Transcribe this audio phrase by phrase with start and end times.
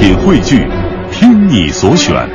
[0.00, 0.66] 品汇聚，
[1.12, 2.26] 听你所选，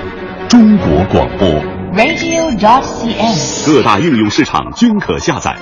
[0.47, 1.49] 中国广播。
[1.95, 3.65] radio.dot.cn，。
[3.65, 5.57] 各大应用市场均可下载。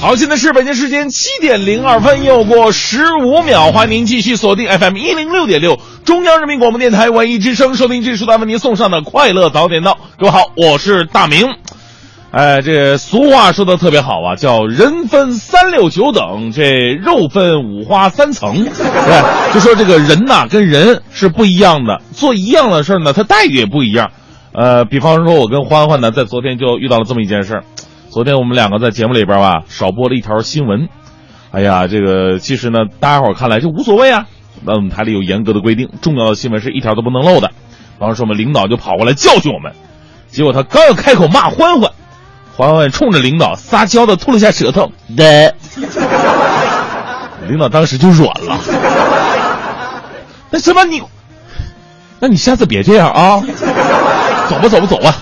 [0.00, 9.98] 好，现在是北京时间七点零二分，又过十五秒，欢迎您继续锁定 FM 一零六点六，中央人民广播电台文艺之声，收听这时段为您送上的快乐早点到。
[10.16, 11.48] 各位好，我是大明。
[12.32, 18.64] 哎，这俗话说的特别好啊，叫人分三六九等，这肉分五花三层。
[18.64, 24.12] 对，就说这个人呐、跟人是不一样的，做一样的事儿呢，他待遇也不一样。
[24.52, 27.64] 呃，比方说，我跟欢欢呢，在昨天就遇到了这么一件事儿。
[28.10, 30.88] 昨天我们两个在节目里边吧，少播了一条新闻。
[31.50, 34.26] 哎呀，这个其实呢，大家伙儿看来就无所谓啊。
[34.64, 37.48] 那我们台里有严格的规定，重要的新闻是一条都不能漏的。
[37.48, 39.72] 比方说，我们领导就跑过来教训我们，
[40.28, 41.90] 结果他刚要开口骂欢欢，
[42.60, 45.54] 欢欢冲着领导撒娇的吐了下舌头，的，
[47.48, 48.58] 领导当时就软了。
[50.50, 51.02] 那什么你，
[52.18, 53.40] 那你下次别这样啊，
[54.50, 55.16] 走吧走吧走吧。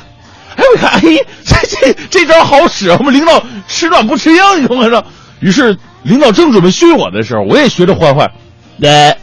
[0.56, 1.00] 哎，我看，哎，
[1.44, 5.04] 这这这招好使，我们领导吃软不吃硬，你懂吗？
[5.38, 8.28] 于是领导正准备训我的时候，我也学着欢欢，
[8.78, 9.16] 来，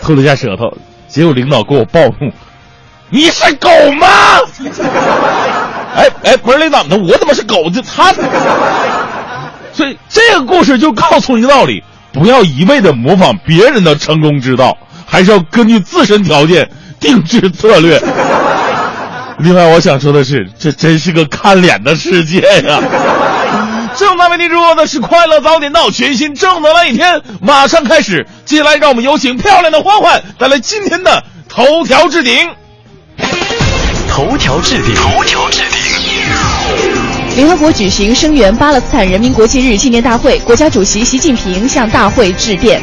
[0.00, 0.72] 吐了一下舌头，
[1.06, 2.32] 结果领导给我暴怒
[3.10, 3.68] ：“你是狗
[4.00, 4.06] 吗？”
[5.94, 7.70] 哎哎，不是领导，那我怎么是狗？
[7.70, 8.12] 这他，
[9.72, 18.00] 所以这个故事就告诉你一个道理：不要一味的模仿别人的成功之道，还是要根据自身条件定制策略。
[19.38, 22.80] 另外，我想说的是，这真是个看脸的世界呀！
[23.96, 28.26] 正在为您直播的是《快乐早点到》，全新正能量一天马上开始。
[28.44, 32.50] 接下来，让我们有请漂亮的欢欢带来今天的头条置顶。
[34.08, 35.83] 头条置顶，头条置顶。
[37.36, 42.80] 联合国举行声援巴勒斯坦人民国际日纪念大会，国家主席习近平向大会致电。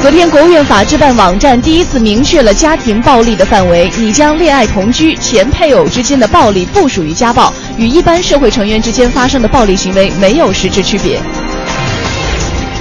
[0.00, 11.20] 昨天，国务院法制办网站第一次明确了家庭暴力的范围，拟将恋爱同居、前配偶之间的暴力不属于家暴，与一般社会成员之间发生的暴力行为没有实质区别。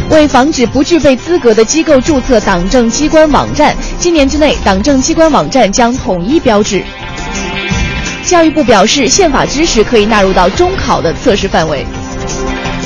[0.09, 6.81] 为防止不具备资格的机构注册党政机关网站，今年之内，党政机关网站将统一标志。
[8.25, 11.85] 教育部表示，宪法知识可以纳入到中考的测试范围。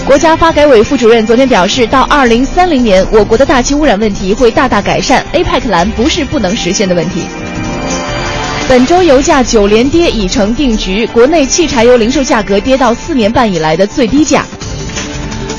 [0.05, 7.23] 国家发改委副主任昨天表示，到二零三零年，我国的大气污染问题会大大改善，APEC 蓝不是不能实现的问题。
[8.69, 14.45] 本周油价九连跌已成定局，国内汽柴油零售价格跌到四年半以来的最低价。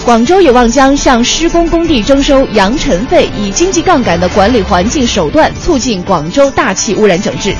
[0.05, 7.55] 广州有望将向施工工地征收扬尘费，以经济杠杆的管理环境手段促进广州大气污染整治。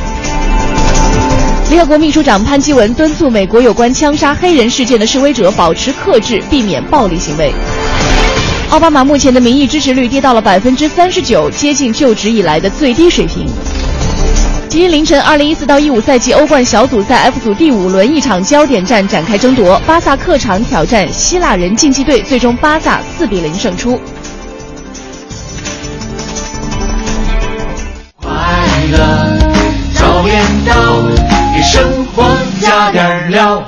[1.75, 7.53] 联合国秘书长潘基文敦促美国有关枪杀黑人事件的示威者保持克制，避免暴力行为。
[8.71, 13.49] 奥巴马目前的民意支持率跌到了百分之三十九，接近就职以来的最低水平。
[14.69, 24.01] 今天凌晨，二零一四到一五赛季欧冠小组赛 F 组第五轮一场焦点战展开争夺，巴萨客场挑战希腊人竞技队，最终巴萨四比零胜出。
[28.23, 28.31] 快
[28.93, 29.39] 乐
[29.99, 31.24] 早点到，
[31.65, 32.25] 生活
[32.61, 33.65] 加点料。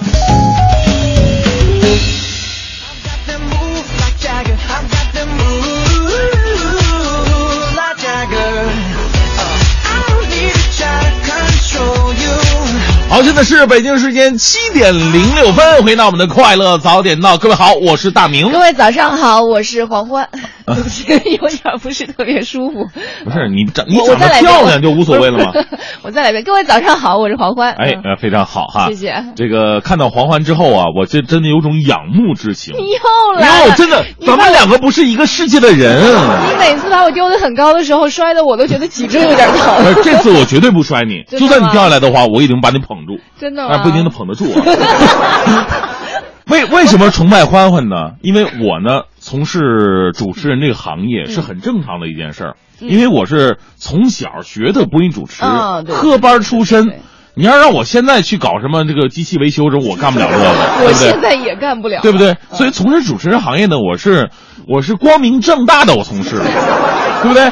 [13.09, 17.39] 好，现在是北京时间七点零六分，回到我们的快乐早点到。
[17.39, 18.51] 各位好，我是大明。
[18.51, 20.28] 各位早上好，我是黄欢。
[20.75, 22.87] 对不起，有点不是特别舒服。
[23.25, 25.53] 不是你长你长得漂亮就无所谓了吗？
[26.03, 27.72] 我再来一遍，各位早上好，我是黄欢。
[27.75, 32.75] 哎，嗯呃，非常好哈，谢谢这个看到黄欢之后啊，我这真的有种仰慕之情。
[32.77, 36.03] 你又来了，哟，真的，咱们两个不是一个世界的人。
[36.03, 39.75] 你每次把我丢得很高的时候，摔的我都觉得脊椎有点疼。
[39.77, 43.19] 呃这次我绝对不摔你， 就算你掉下来的话，我也能把你捧住。
[43.38, 43.71] 真的吗？
[43.75, 44.62] 但不一定能捧得住啊。
[46.47, 48.12] 为为什么崇拜欢欢呢？
[48.22, 55.43] 因为我呢从事主持人这个行业是很正常的一件事儿，因为我是从小学的播音主持，
[55.89, 57.01] 科班出身。
[57.34, 60.45] 你要让我现在去搞什么这个机器维修什么，我干不了这个，
[60.78, 61.21] 对我现？
[61.21, 62.31] 在也干不了，对不对？
[62.31, 64.31] 嗯所以从事主持人行业呢，我是
[64.69, 66.45] 我是光明正大的我从事的，
[67.22, 67.51] 对不对？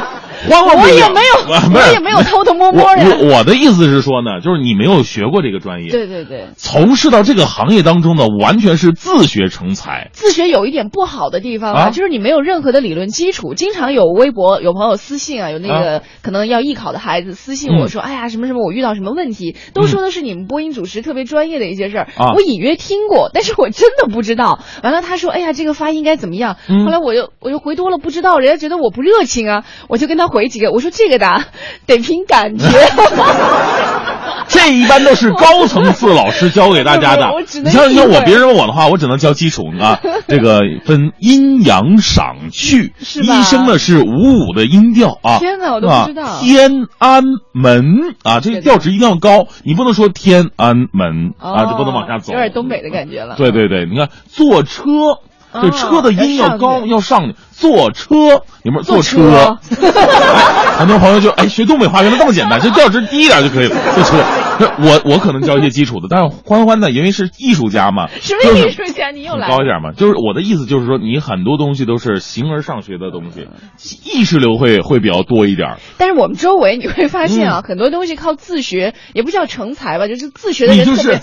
[0.49, 3.19] 欢欢不一样我也没有，我也没有偷偷摸摸我的。
[3.27, 10.11] 我我的意思是说呢，就是你没有学过这个专业，对对对，从事到这个行业当中呢，完全是自学成才。
[10.13, 13.55] 自学有一点不好的地方啊，啊就是你没有任何的理论基础。
[13.55, 22.09] 经常有微博有朋友私信啊，有那个、可能要艺考的孩子私信我嗯说，哎呀什么什么，我遇到什么问题，都说的是你们播音主持特别专业的一些事儿。
[22.17, 24.61] 啊我隐约听过，但是我真的不知道。
[24.83, 26.57] 完了他说，哎呀这个发音该怎么样？
[26.69, 31.47] 嗯后来我又我又回多了不知道，人家觉得我不热情啊，我就跟他回几个，我说这个的啊
[31.87, 32.67] 得凭感觉。
[34.47, 37.43] 这一般都是高层次老师教给大家的 我我。
[37.43, 39.99] 只你像你像我，别人问我的话，我只能教基础啊。
[40.29, 45.39] 这个分阴阳赏去，是吧一声呢是五五的音调啊。
[45.39, 47.85] 天哪我都不知道天安门
[48.23, 52.33] 啊，这对对调值一定要高，你不能说天安门啊，就不能往下走。
[52.33, 53.37] 哦有点东北的感觉了。
[53.37, 54.83] 对对对，你看坐车，
[55.55, 57.35] 这哦车的音要高，要上去要上去。
[57.57, 63.77] 坐车，你们坐车，坐 哎很多朋友就哎学东北话原来这么简单，就调值低一点就可以了。
[63.95, 64.17] 坐车，
[64.79, 69.11] 我我可能教一些基础的，但是欢欢呢，因为是艺术家嘛，什么艺术家？
[69.11, 69.49] 你又来。
[69.49, 73.47] 高一点嘛，就是我的意思就是说，你很多东西都是形而上学的东西，
[74.05, 75.77] 意识流会会比较多一点。
[75.97, 81.21] 但是我们周围你会发现嗯啊，很多东西靠自学，也不叫成才吧，就是自学的 你就是。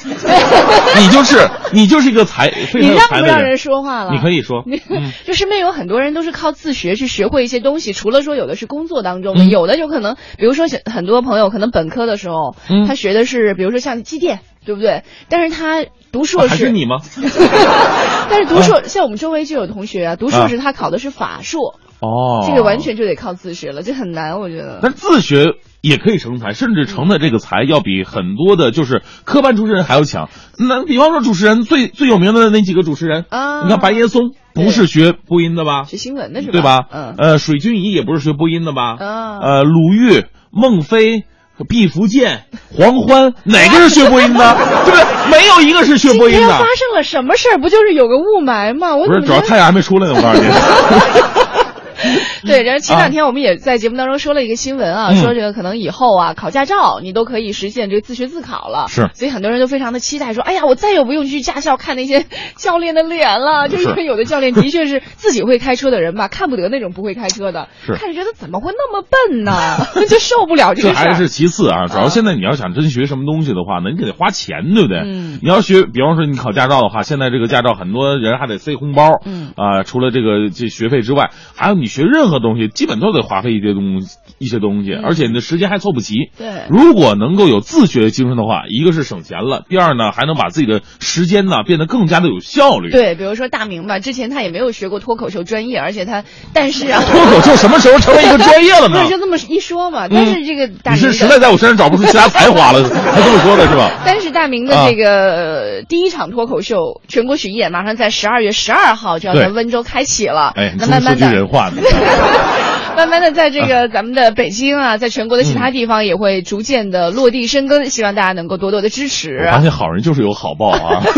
[0.97, 3.57] 你就是你就是一个才非常有你让才的人不让人。
[3.57, 4.11] 说话了？
[4.11, 15.03] 你可以说， 嗯就身边有很多人都是靠自学去学会一些东西，除了说有的是工作当中的，嗯有的就可能，比如说很多朋友可能本科的时候，嗯他学的是比如说像机电，对不对？
[15.29, 16.97] 但是他读硕啊士，还是你吗？
[18.29, 24.79] 但是读硕，像我们周围就有同学啊，读硕士他考的是法硕，哦，这个完全就得靠自学了，这很难，我觉得。
[24.83, 25.45] 那自学
[25.81, 30.29] 也可以成才，甚至成的这个才要比很多的就是科班出身人还要强。
[30.57, 35.83] 那比方说主持人最最有名的那几个主持人，啊你看白岩松不是学播音的吧？
[35.83, 36.51] 学新闻的是吧？
[36.51, 36.79] 对吧？
[36.91, 37.15] 嗯。
[37.17, 38.95] 呃，水均仪也不是学播音的吧？
[38.99, 41.23] 啊呃，鲁豫、孟非。
[41.69, 44.55] 毕福剑、 黄欢，哪个是学播音的？
[44.83, 45.03] 对不对？
[45.29, 46.57] 没有一个是学播音的今天发。
[46.57, 47.59] 生了什么事儿？
[47.61, 48.95] 不就是有个雾霾吗？
[48.97, 50.47] 我不是，主要太阳还没出来呢，我告诉你。
[52.45, 55.21] 对，然后前两天我们也在节目当中说了一个新闻啊，嗯。
[55.21, 59.09] 说这个可能以后啊考驾照你都可以实现这个自学自考了，是。
[59.13, 62.25] 所以很多人都非常的期待，说哎呀，我再也不用去驾校看那些
[62.57, 67.93] 教练的脸了，就因为有的教练的确是自己会开车的人吧，看不得那种不会开车的，是。
[67.93, 69.53] 看着觉得怎么会那么笨呢，
[70.09, 70.89] 就受不了这个。
[70.89, 74.99] 这还是其次啊，主要现在你要想真学什么东西的话呢，你得花钱，对不对？
[75.05, 75.39] 嗯。
[75.43, 79.51] 你要学，比方说你考驾照的话，现在这个驾照很多人还得塞红包，嗯。
[79.55, 86.31] 啊、除了这个这学费之外，还有你学任何东西，基本都得花费一些东西，一些东西，而且你的时间还凑不齐。
[86.37, 96.23] 对如果能够有自学精神的话，一个是省钱了，第二呢还能把自己的时间呢变得更加的有效率。，对，比如说大明吧，之前他也没有学过脱口秀专业，而且他，
[96.53, 99.09] 但是啊， 脱口秀什么时候成为一个专业了呢 不是？
[99.09, 103.91] 就这么一说嘛，但是这个大明是实在在我身上找不出其他才华了， 他这么说的是吧？
[104.05, 110.53] 但是大明的啊这个、呃第一场脱口秀全国巡演，马上在十二月十二号就要在温州开启了。
[110.55, 111.80] 哎，慢慢的，人话呢。
[111.89, 112.67] 哈哈哈！
[112.95, 119.37] 慢慢的，在这个咱们的北京啊，在全国的其他地方也会逐渐的落地生根，希望大家能够多多的支持。
[119.47, 121.01] 我发现好人就是有好报啊。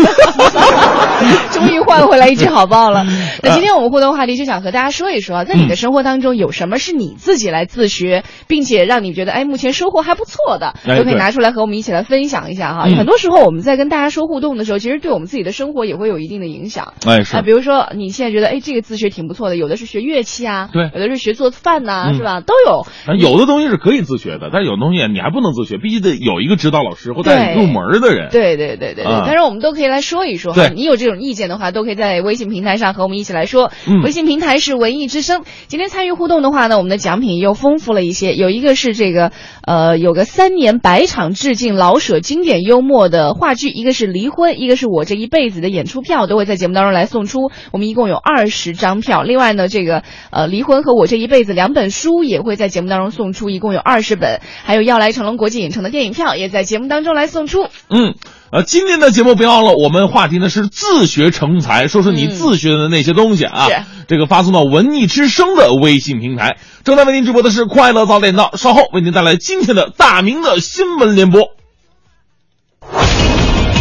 [1.52, 3.04] 终于换回来一只好报了。
[3.42, 12.84] 那今天我们互动话题就想和大家说一说啊，在你的生活当中有什么是你自己来自学，并且让你觉得哎目前收获还不错的，都可以拿出来和我们一起来分享一下哈。
[12.86, 16.94] 嗯很多时候我们在跟大家说互动的时候，其实对我们自己的生活也会有一定的影响。
[17.06, 22.40] 哎，是啊，比如说你现在觉得哎这个自学挺不错的，有的是学乐器啊，对有的是学做饭呐、嗯是吧？
[22.40, 22.86] 都有。
[23.16, 28.28] 有的东西是可以自学的，但是有的东西你还不能自学，必须得有一个指导老师或带你入门的人。
[28.30, 33.72] 对对对对但是我们都可以来说一说哈，你有这种意见的话，都可以在微信平台上和我们一起来说。
[33.88, 35.44] 嗯微信平台是文艺之声。
[35.66, 39.32] 今天参与互动的话呢，我们的奖品又丰富了一些，有一个是这个
[39.66, 47.50] 呃有个三年百场致敬老舍经典幽默的话剧，一个是离婚，一个是我这一辈子的演出票，都会在节目当中来送出。
[47.72, 49.22] 我们一共有二十张票。
[49.22, 54.40] 另外呢，这个呃离婚和我这一辈子两本书也会在节目当中送出，一共有二十本。
[54.64, 57.68] 还有要来成龙国际影城的电影票也在节目当中来送出。
[57.88, 58.14] 嗯，
[58.50, 63.66] 呃，今天的节目别忘了，我们话题呢是自学成才，说说你自学的那些东西啊。
[63.68, 66.58] 是这个发送到文艺之声的微信平台。
[66.84, 71.48] 正在为您直播的是快乐早点到，稍后为您带来今天的大明的新闻联播。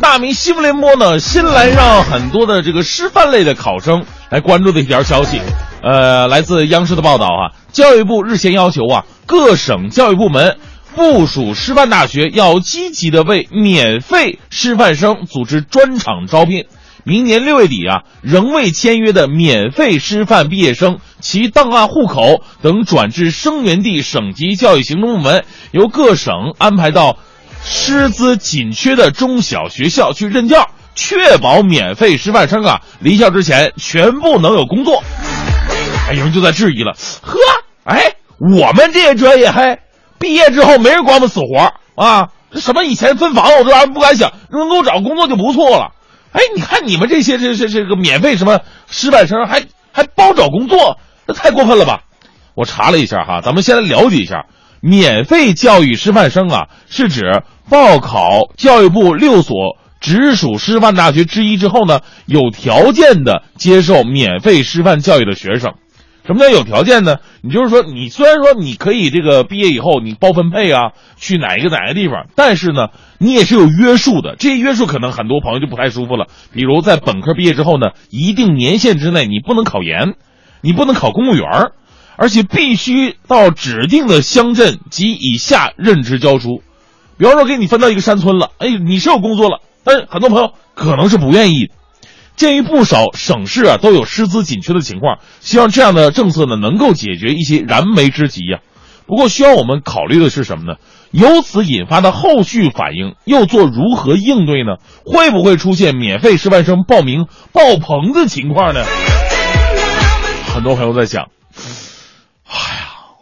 [0.00, 5.38] 大明新闻联播呢，新来让很多的这个师范类的考生来关注的一条消息，
[5.82, 10.56] 呃，来自央视的报道啊，教育部日前要求啊，各省教育部门
[10.94, 16.64] 部属师范大学要积极的为免费师范生组织专场招聘。
[17.02, 27.16] 明年六月底啊，仍未签约的免费师范毕业生，其档案、户口等转至生源地省级教育行政部门，由各省安排到
[27.64, 35.02] 师资紧缺的中小学校去任教，确保免费师范生啊离校之前全部能有工作。
[36.08, 37.38] 哎，有人就在质疑了，呵，
[37.84, 39.78] 哎，我们这些专业还
[40.18, 42.28] 毕业之后没人管我们死活啊？
[42.54, 45.92] 什么以前分房我都不敢想，能给我找工作就不错了。
[46.32, 49.62] 哎，你看你们这些这这这个免费什么师范生还
[49.92, 52.00] 还包找工作，那太过分了吧？
[52.56, 54.46] 我查了一下哈，咱们先来了解一下，
[54.80, 65.74] 免费教育师范生啊，是指报考教育部六所直属师范大学之一之后呢，有条件的接受免费师范教育的学生。
[66.26, 67.16] 什么叫有条件呢？
[67.42, 74.36] 你就是说，你虽然说你可以这个毕业以后你包分配啊，去哪一个哪个地方，但是呢，你也是有约束的。
[74.38, 76.26] 这些约束可能很多朋友就不太舒服了。
[76.52, 80.14] 比如在本科毕业之后呢，一定年限之内你不能考研，
[80.60, 81.72] 你不能考公务员儿，
[82.20, 86.62] 而且必须到指定的乡镇及以下任职教书。
[87.16, 91.70] 比方说给你分到一个山村了，哎，你是有工作了，但是很多朋友可能是不愿意。
[92.36, 98.58] 鉴于不少省市啊都有师资紧缺的情况，希望这样的政策呢能够解决一些燃眉之急呀。
[99.06, 100.78] 不过需要我们考虑的是什么呢？
[101.12, 104.76] 由此引发的后续反应又做如何应对呢？
[105.06, 107.24] 会不会出现免费师范生报名
[107.54, 108.84] 爆棚的情况呢？
[110.52, 111.28] 很多朋友在想，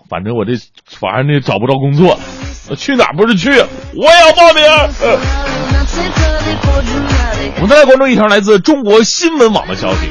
[0.08, 0.52] 反正我这
[0.86, 2.18] 反正那找不着工作，
[2.76, 3.50] 去哪不是去？
[3.50, 4.64] 我也要报名。
[7.60, 10.08] 我们再关注一条来自中国新闻网的消息：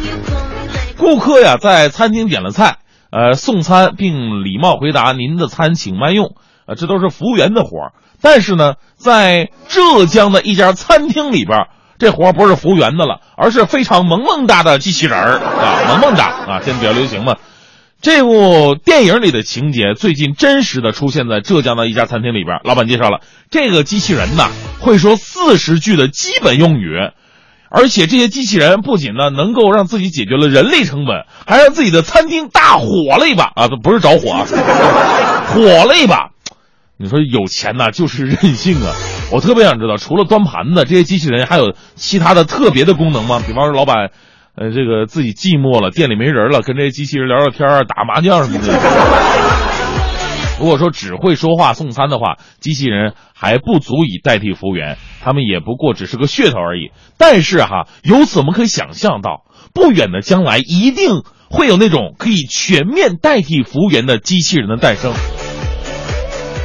[0.98, 2.78] 顾客呀在餐厅点了菜，
[3.12, 6.36] 呃送餐并礼貌回答“您的餐请慢用”，
[6.68, 7.94] 呃这都是服务员的活儿。
[8.22, 11.68] 但是呢，在浙江的一家餐厅里边，
[12.00, 17.36] 这活儿不是服务员的了，而是非常萌萌哒的机器人儿啊，萌萌哒啊，现在比较流行嘛。
[18.00, 22.60] 这部电影里的情节最近真实的出现在浙江的一家餐厅里边。
[22.64, 24.50] 老板介绍了，这个机器人呐
[24.80, 26.96] 会说四十句的基本用语，
[27.72, 33.68] 而且这些机器人不仅呢能够让自己解决了人力成本，还让自己的餐厅大火了一把啊！
[33.68, 34.46] 这不是着火啊，
[35.48, 36.30] 火了一把。
[37.00, 38.94] 你说有钱呐就是任性啊！
[39.32, 43.42] 我特别想知道，除了端盘子，这些机器人还有其他的特别的功能吗？
[43.46, 44.12] 比方说，老板。
[44.60, 48.74] 呃，这个自己寂寞了，店里没人了，跟这些机器人聊聊天儿、打麻将什么的。
[50.60, 56.90] 如果说只会说话送餐的话，机器人还不足以代替服务员，他们也不过只是个噱头而已。
[57.20, 59.46] 但是哈，由此我们可以想象到，
[59.76, 61.22] 不远的将来一定
[61.52, 65.12] 会有那种可以全面代替服务员的机器人的诞生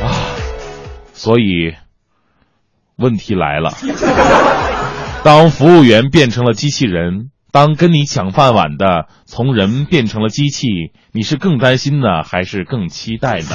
[0.02, 0.32] 啊！
[1.12, 1.74] 所以，
[2.96, 3.74] 问题来了，
[5.22, 7.28] 当服务员变成了机器人。
[7.52, 10.66] 当跟你抢饭碗的从人变成了机器，
[11.12, 13.46] 你是更担心呢，还是更期待呢？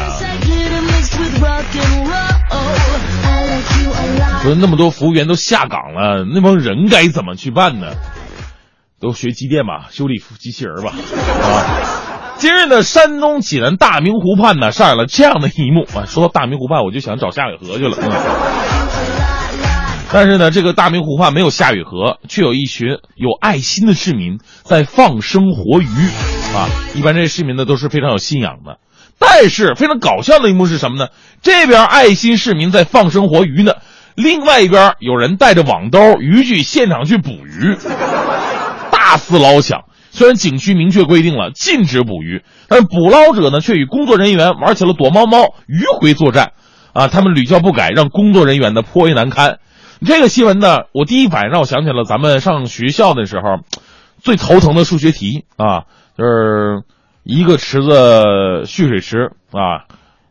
[4.43, 7.87] 说那么多服务员都下岗了，那帮人该怎么去办呢？
[9.01, 10.91] 都学机电吧，修理机器人吧。
[10.91, 16.05] 啊，今日呢，山东济南大明湖畔呢上演了这样的一幕啊。
[16.05, 17.97] 说到大明湖畔，我就想找夏雨荷去了。
[20.13, 25.87] 但是呢，这个大明湖畔没有夏雨荷，却有一群有爱心的市民在放生活鱼，
[26.55, 28.79] 啊，一般这些市民呢都是非常有信仰的。
[29.19, 31.09] 但是非常搞笑的一幕是什么呢？
[31.41, 33.73] 这边爱心市民在放生活鱼呢，
[34.15, 37.75] 另外一边有人带着网兜、渔具现场去捕鱼，
[38.91, 39.83] 大肆捞抢。
[40.11, 46.53] 虽然景区明确规定了禁止捕鱼，但捕捞者呢却与工作人员玩起了躲猫猫、迂回作战，
[46.93, 49.59] 啊，他们屡教不改，让工作人员呢颇为难堪。
[50.05, 53.59] 这个新闻呢，我第一反应让我想起了咱们上学校的时候，
[54.19, 55.85] 最头疼的数学题啊，
[56.17, 56.83] 就是
[57.23, 59.85] 一个池子蓄水池啊，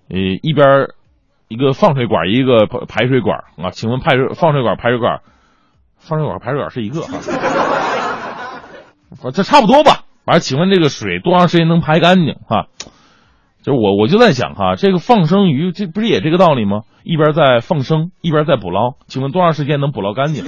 [0.09, 0.89] 呃一边
[1.49, 5.21] 一个放水管，一个排水管啊，请问排水放水管排水管，
[5.99, 7.19] 放水管排水管是一个哈，
[9.33, 10.05] 这差不多吧？
[10.25, 12.67] 反正请问这个水多长时间能排干净啊？
[13.67, 16.83] 就是我我就在想哈，这个放生鱼这不是也这个道理吗？
[17.03, 20.45] 一边在放生，一边在捕捞，请问多长时间能捕捞干净？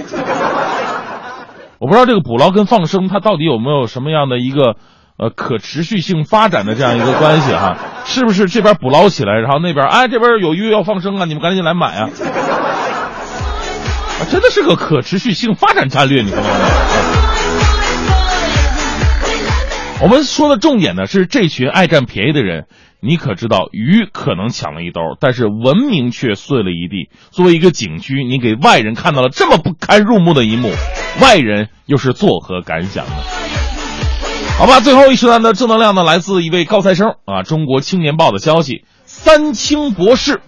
[1.79, 4.77] 我不知道这个捕捞跟放生它到底有没有什么样的一个
[5.17, 7.75] 呃可持续性发展的这样一个关系哈？
[8.05, 12.09] 是不是这边捕捞起来，然后那边哎这边有鱼要放生啊，你们赶紧来买啊？
[14.21, 16.49] 啊真的是个可持续性发展战略，你知道吗？
[20.01, 22.67] 我们说的重点呢是这群爱占便宜的人，
[23.01, 27.09] 你可知道鱼可能抢了一兜，但是文明却碎了一地。
[27.31, 30.69] 作为一个景区，你给外人看到了这么不堪入目的一幕，
[31.21, 33.13] 外人又是作何感想呢？
[34.57, 40.41] 好吧，最后一时段的正能量呢，来自一位高材生啊，《中国青年报》的消息，三清博士，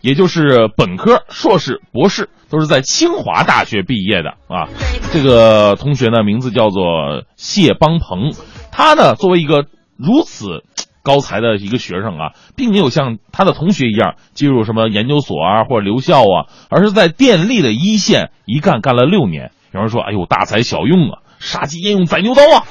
[0.00, 4.68] 也就是本科、硕士、博士，都是在清华大学毕业的啊。
[5.12, 8.32] 这个同学呢，名字叫做谢邦鹏，
[8.70, 9.64] 他呢，作为一个
[9.96, 10.62] 如此
[11.06, 19.52] 高才的一个学生啊，并没有像他的同学一样进入什么研究所啊或者留校啊，而是在电力的一线一干干了六年。
[19.72, 22.64] 有人说：“哎呦，大材小用啊，杀鸡焉用宰牛刀啊！”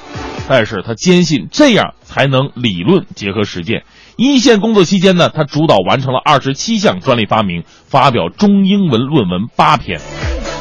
[0.50, 3.84] 但是他坚信这样才能理论结合实践。
[4.18, 10.01] 一线工作期间呢，他主导完成了二十七项专利发明，发表中英文论文八篇。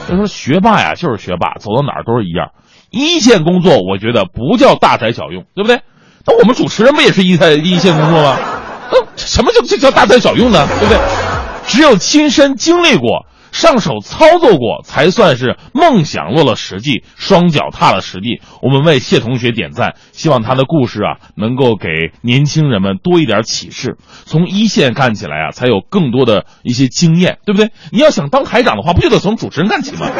[0.08, 2.50] 他说：“学霸呀，就是学霸，走到哪儿都是一样。
[2.90, 5.80] 一线工作，我觉得不叫大材小用，对不对？
[6.26, 8.38] 那我们主持人不也是一线一线工作吗？
[8.90, 10.66] 那什么叫这叫大材小用呢？
[10.80, 10.98] 对不对？
[11.66, 18.42] 只有亲身经历过。”上手操作过，才算是梦想落了实际，双脚踏了实地。
[18.60, 21.88] 我们为谢同学点赞，希望他的故事啊，能够给
[22.20, 23.96] 年轻人们多一点启示。
[24.24, 27.70] 从一线干起来啊，才有更多的一些经验，对不对？
[27.92, 30.10] 你要想当台长的话，不就得从主持人干起吗？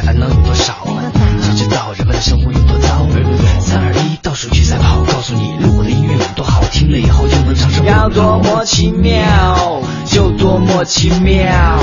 [0.00, 0.74] 烦恼有多少？
[1.40, 3.06] 谁知道人们的生活有多糟？
[3.60, 7.84] 三二一，倒数去赛跑，告诉你路过的音乐有多好，听了以后就能唱首。
[7.84, 11.78] 要多么奇妙，就多么奇妙，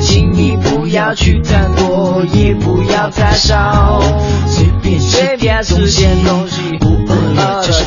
[0.00, 4.00] 请你不要去贪多，也不要太少，
[4.46, 7.84] 随便随便吃些东西，不饿了就是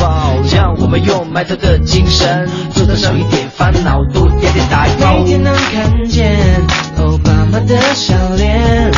[0.00, 6.62] 饱，让我们用埋头的精神，做到少一点烦恼，多点点大每天能看见
[7.60, 8.90] 的笑脸，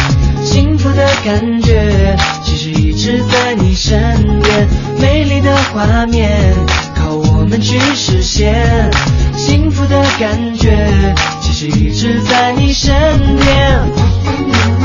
[0.44, 4.68] 幸福的感觉其实一直在你身边，
[4.98, 6.54] 美丽的画面
[6.94, 8.90] 靠我们去实现，
[9.36, 12.94] 幸福的感觉其实一直在你身
[13.38, 14.77] 边。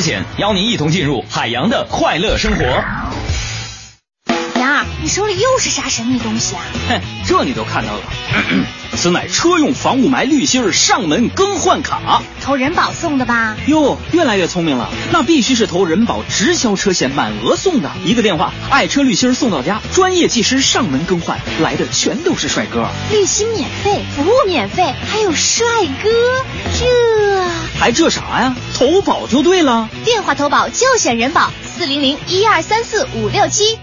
[0.00, 2.64] 车险邀您一同进入海洋的快乐生活。
[4.58, 6.62] 杨儿，你手里又是啥神秘东西啊？
[6.88, 8.02] 哼，这你都看到了，
[8.96, 12.22] 此乃车用防雾霾滤芯儿上门更换卡。
[12.42, 13.56] 投人保送的吧？
[13.66, 22.86] 哟，越来越聪明了，那必须是投人保直销车险满额送的，一个电话，爱车滤芯儿送到家，专业技师上门更换，来的全都是帅哥。
[23.10, 25.66] 滤芯免费，服务免费，还有帅
[26.02, 26.10] 哥，
[26.78, 27.48] 这
[27.78, 28.56] 还这啥呀？
[28.74, 29.88] 投保就对了。
[30.04, 33.78] 电话投保就选人保，四零零一二三四五六七。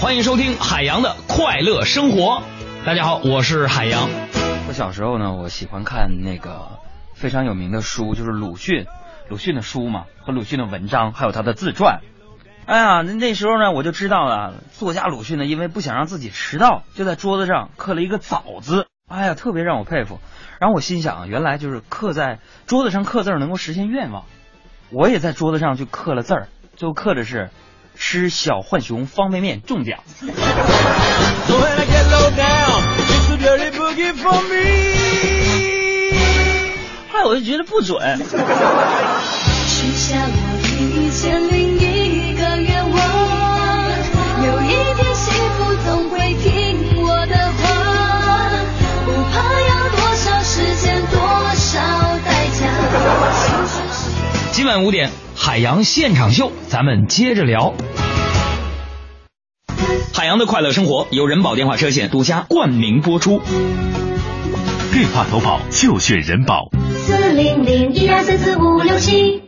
[0.00, 2.42] 欢迎收听海洋的快乐生活。
[2.84, 4.10] 大家好，我是海洋。
[4.68, 6.80] 我小时候呢，我喜欢看那个
[7.14, 8.84] 非常有名的书，就是鲁迅，
[9.30, 12.00] 鲁迅的书嘛，和鲁迅的文章，还有他的自传。
[12.66, 18.86] 哎呀，那那时候呢，我就知道了，作家鲁迅呢，因为不想让自己迟到，就在桌子上刻了一个早字。
[19.08, 20.20] 哎呀，特别让我佩服。
[20.60, 24.24] 然后我心想，原来就是刻在桌子上刻字能够实现愿望。
[24.90, 27.48] 我也在桌子上去刻了字儿，最后刻的是。
[27.96, 30.00] 吃小浣熊方便面中奖。
[37.12, 37.96] 后来我就觉得不准。
[39.68, 40.32] 许下我
[40.80, 42.98] 一千零一个愿望，
[44.46, 47.62] 有一天幸福总会听我的话，
[49.04, 51.16] 不怕要多少时间，多
[51.54, 51.80] 少
[52.24, 52.28] 代
[52.58, 52.66] 价。
[54.50, 57.74] 今晚五点，海洋现场秀，咱们接着聊。
[60.12, 63.40] 海洋的快乐生活由人保电话车险独家冠名播出。
[64.92, 66.70] 电话投保就选人保。
[66.96, 69.42] 四零零一二三四五六七。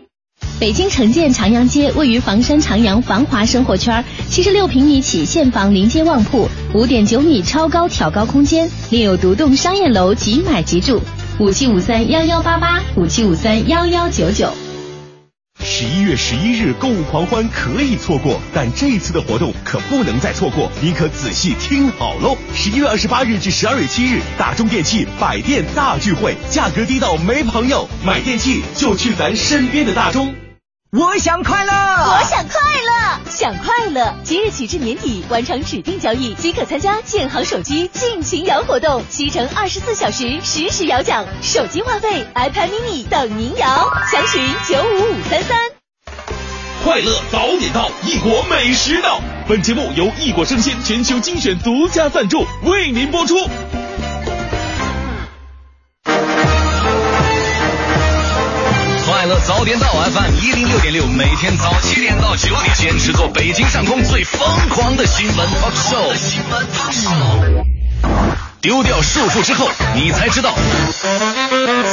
[0.58, 11.00] 北京城建长阳街位于房山长阳繁华生活圈，七十六平米起现房临街旺铺，五点九米超高挑高空间，另有独栋商业楼，即买即住。
[11.38, 14.50] 五七五三幺幺八八，五七五三幺幺九九。
[15.60, 22.36] 十一月十一日购物狂欢可以错过，但这次的活动可不能再错过，你可仔细听好喽！
[22.54, 30.34] 十一月二十八日至十二月七日，大中电器百店大聚会，价格低到没朋友，买电器就去咱身边的大中。
[30.92, 34.14] 我想快乐，我想快乐，想快乐！
[34.22, 45.58] 即日起至年底，完成指定交易即可参加建行手机尽情摇活动，七乘二十四小时实时摇奖，手机话费、iPad mini 等您摇，详询九五五三三。
[46.84, 49.20] 快乐早点到，异国美食到。
[49.48, 53.34] 本节目由异国生鲜全球精选独家赞助，为您播出。
[59.26, 66.14] 乐早点到 FM 一零六点六，每天早七点到九点，坚持做北京上空最疯狂的新闻 talk show。
[66.16, 67.64] 新闻 talk show。
[68.60, 70.54] 丢掉束缚之后，你才知道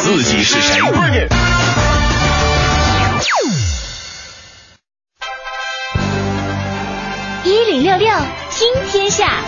[0.03, 0.79] 自己是谁。
[7.43, 8.15] 一零六六
[8.51, 9.41] 听天下。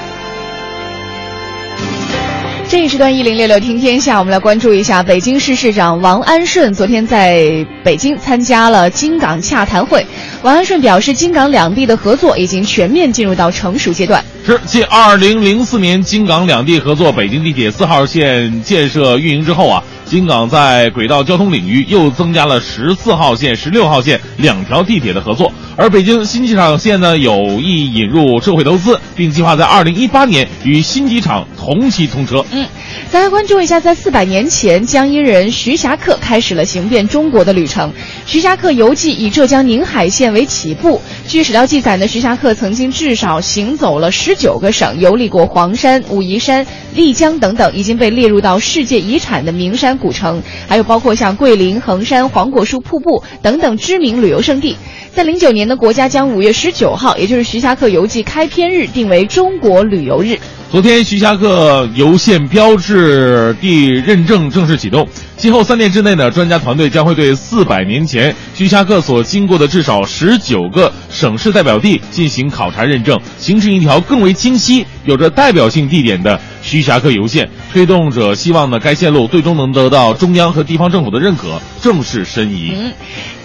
[2.76, 10.06] 这一时段一零六六听天下，我们来关注一下北京市市长王安顺昨天在北京参加了京港洽谈会。
[10.42, 14.22] 王安顺表示，京港两地的合作已经全面进入到成熟阶段。
[14.45, 25.51] 是继二零零四年京港两地合作北京地铁四号线建设运营之后啊，京港在轨道交通领域又增加了十四号线、十六号线两条地铁的合作。
[25.75, 32.45] 而北京新机场线呢，有意引入社会投资，并计划在二零一八年与新机场同期通车。
[32.51, 32.67] 嗯，
[33.12, 37.91] 再来关注一下，在四百年前，江阴人徐霞客开始了行遍中国的旅程。
[38.25, 41.01] 徐霞客游记以浙江宁海县为起步。
[41.27, 54.75] 据史料记载呢，徐霞客曾经至少行走了十九个省，游历过黄山、武夷山、丽江等等，已经被列入到世界遗产的名山古城，还有包括像桂林、衡山、黄果树瀑布等等知名旅游胜地。
[55.13, 60.38] 在零九年呢，国家将五月十九号，也就是徐霞客游记开篇日，定为中国旅游日。
[60.69, 62.85] 昨天，徐霞客游线标志
[63.60, 65.08] 地认证正式启动。
[65.38, 77.50] 今后三年之内呢，专家团队将会对四百年前徐霞客所经过的至少十九个省市代表地进行考察认证，形成一条更为清晰、有着代表性地点的徐霞客游线。
[77.74, 82.71] 推动者希望呢，该线路最终能得到中央和地方政府的认可，正式申遗。
[82.74, 82.93] 嗯，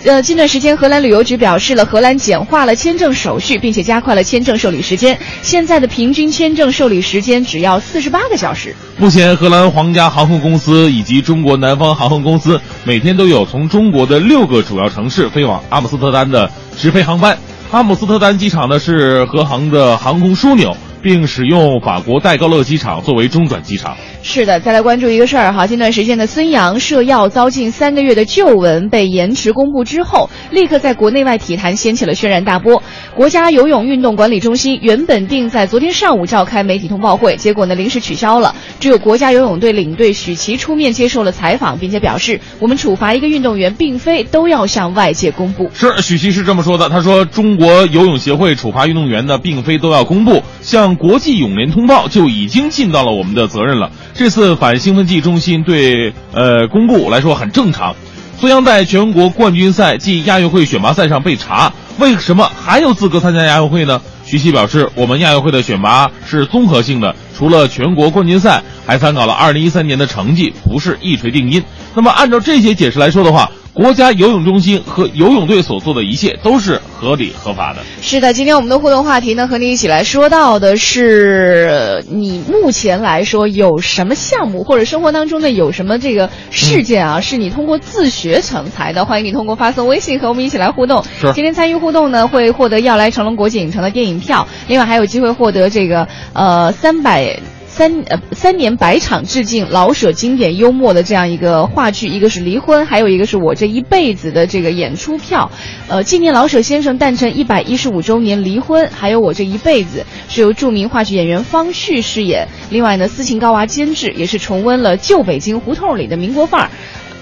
[0.04, 5.18] 呃，近段时间，荷兰旅游局表示了，荷兰简化了签证手续，并且加快了签证受理时间。
[5.42, 8.76] 现在的平均签证受理时间只要四十八个小时。
[8.96, 17.36] 目前，荷兰皇家航空公司以及中国南方航空公司每天都有从中国的六个主要城市飞往阿姆斯特丹的直飞航班。
[17.72, 20.76] 阿姆斯特丹机场呢是和航的航空枢纽。
[21.02, 23.96] 并使用法国戴高乐机场作为中转机场。
[24.22, 25.66] 是的，再来关注一个事儿哈。
[25.66, 32.82] 近段时间的孙杨涉药遭禁三个月的旧闻被延迟公布之后，立刻在国内外体坛掀起了轩然大波。
[33.16, 38.54] 国家游泳运动管理中心原本定在昨天上午召开媒体通报会，结果呢临时取消了。
[38.78, 45.70] 只有国家游泳队领队许琪出面接受了采访，并且表示，我们处罚一个运动员，并非都要向外界公布。
[45.72, 53.90] 是许琪是这么说的，他说中国游泳协会处罚运动员呢，并非都要公布，向国际泳联通报就已经尽到了我们的责任了。
[54.20, 57.96] 这次反兴奋剂中心对呃公布来说很正常。
[58.38, 64.02] 苏杨在全国冠军赛暨亚运会选拔赛上被查，为什么还有资格参加亚运会呢？
[64.26, 71.64] 徐熙表示，我们亚运会的选拔是综合性的，除了全国冠军赛，还参考了2013年的成绩，不是一锤定音。
[71.94, 77.80] 那么按照这些解释来说的话，国家游泳中心和游泳队所做的一切都是合理合法的。
[78.02, 89.04] 是的，今天我们的互动话题呢，和你一起来说到的是，你目前来说有什么项目，或者生活当中呢有什么这个事件啊，是你通过自学成才的？
[89.04, 91.04] 欢迎你通过发送微信和我们一起来互动。
[91.20, 97.38] 是今天参与互动呢，会获得要来成龙国际影城的电影票，另外还有机会获得这个呃三百。
[97.70, 105.50] 三呃三年百场致敬老舍经典幽默的这样一个话剧，一个是离婚，还有一个是我这一辈子的这个演出票，
[105.88, 116.70] 呃，纪念老舍先生诞辰一百一十五周年离婚，还有我这一辈子是由著名话剧演员方旭饰演，另外呢，斯琴高娃监制，也是重温了旧北京胡同里的民国范儿。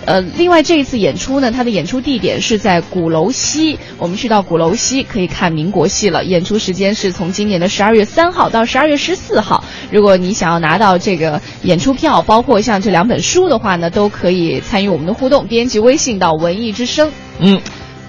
[0.08, 6.24] 呃，另外这一次演出呢，它的演出地点是在鼓楼西，我们去到鼓楼西可以看民国戏了。
[6.24, 9.62] 演出时间是从今年的十二月三号到十二月十四号。
[9.90, 17.12] 如果你想要拿到这个演出票，包括像这两本书的话呢，都可以参与我们的互动，编辑微信到文艺之声。
[17.38, 17.60] 嗯，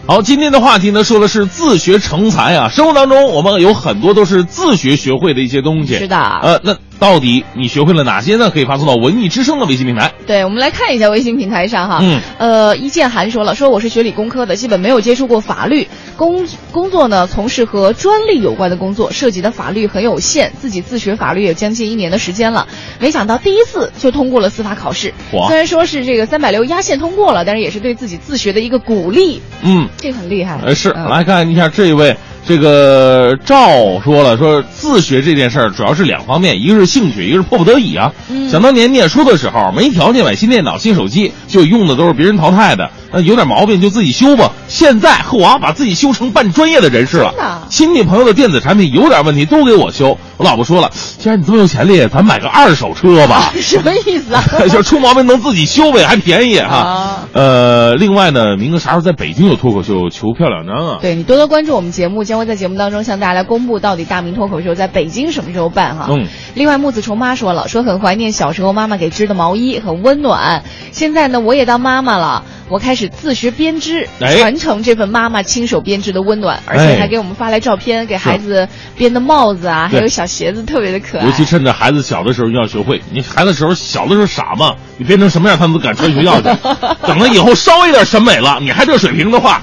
[0.07, 2.69] 好，今天的话题呢，说的是自学成才啊。
[2.69, 5.97] 生活当中，我们有很多都是自学学会的一些东西。
[5.97, 8.49] 是的呃，那到底你学会了哪些呢？
[8.49, 10.13] 可以发送到文艺之声的微信平台。
[10.27, 22.67] 对，我们来看一下微信平台上哈，嗯，呃，一剑寒说了，说我是学理工科的，基本没有接触过法律工工作呢，从事和专利有关的工作，涉及的法律很有限，自己自学法律有将近一年的时间了，
[22.99, 25.47] 没想到第一次就通过了司法考试，哇。
[25.47, 30.59] 虽然说是这个三百六压线通过了，但是也是对自己自学的一个鼓励，嗯，这个很厉害。
[30.65, 31.05] 呃，是，嗯。
[31.09, 32.15] 来看一下这一位，
[32.49, 38.11] 这个赵说了，说自学这件事儿主要是两方面，一个是兴趣，一个是迫不得已啊。
[38.27, 44.51] 嗯想当年念书的时候，没条件买新电脑、新手机，就用的都是别人淘汰的，那有点毛病就自己修吧。
[44.67, 47.67] 现在呵，我把自己修成半专业的人士了。
[47.69, 50.17] 亲戚朋友的电子产品有点问题都给我修。
[50.37, 53.53] 我老婆说了，既然你这么有潜力，咱买个二手车吧。
[53.61, 54.43] 什么意思啊？
[54.71, 56.75] 就出毛病能自己修呗，还便宜哈。
[56.75, 60.09] 啊呃，另外呢，明哥啥时候在北京有脱口秀？
[60.09, 60.97] 求票两张啊！
[60.99, 66.07] 对你多多关注我们节目，将会在节目当中向大家来公布到底大明脱口秀在北京什么时候办哈。
[66.09, 66.27] 嗯。
[66.55, 70.63] 另外，木子虫妈说了，说很怀念小时候妈妈给织的毛衣，很温暖。
[70.91, 81.25] 现在呢，我也当妈妈了，我开始自学编织，哎传承这份妈妈亲手编织的温暖，而且哎还给我们发来照片，给孩子编的帽子啊，还有小鞋子，特别的可爱。
[81.25, 86.47] 尤其趁着孩子小的时候要学会，你孩子时候小的时候傻嘛，你编成什么样他们都敢穿学校去。
[87.05, 89.61] 等他以后稍微有点审美了，你还这水平的话，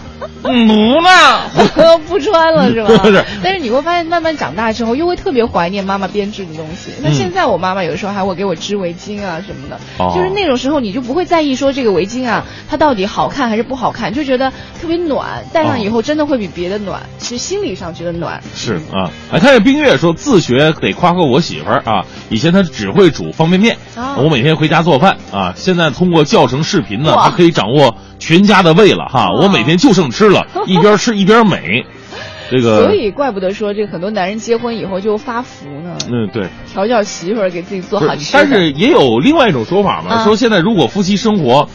[0.48, 1.98] 嗯，不呢。
[2.08, 2.88] 不穿了 是吧？
[3.04, 6.92] 是但是你会发现，慢慢长大之后，又会特别怀念妈妈编织的东西。
[7.02, 18.40] 那嗯现在我妈妈有的时候还会给我织围巾啊什么的，哦就是那种时候你就不会在意说这个围巾啊它到底好看还是不好看，就觉得特别暖，戴上以后真的会比别的暖，其实心理上觉得暖。
[18.54, 31.84] 是啊，哎看见冰月说自学得夸夸我媳妇儿啊，以前她只会煮方便面，啊我每天回家做饭啊，现在通过教程视频呢，她可以掌握全家的胃了哈，我每天就剩吃了， 一边吃一边美，
[32.50, 36.46] 这个所以怪不得说这个很多男人结婚以后就发福呢，嗯对。
[36.72, 38.38] 调教媳妇儿给自己做好吃的。
[38.38, 41.68] 但是也有另外一种说法嘛，啊说现在如果夫妻生活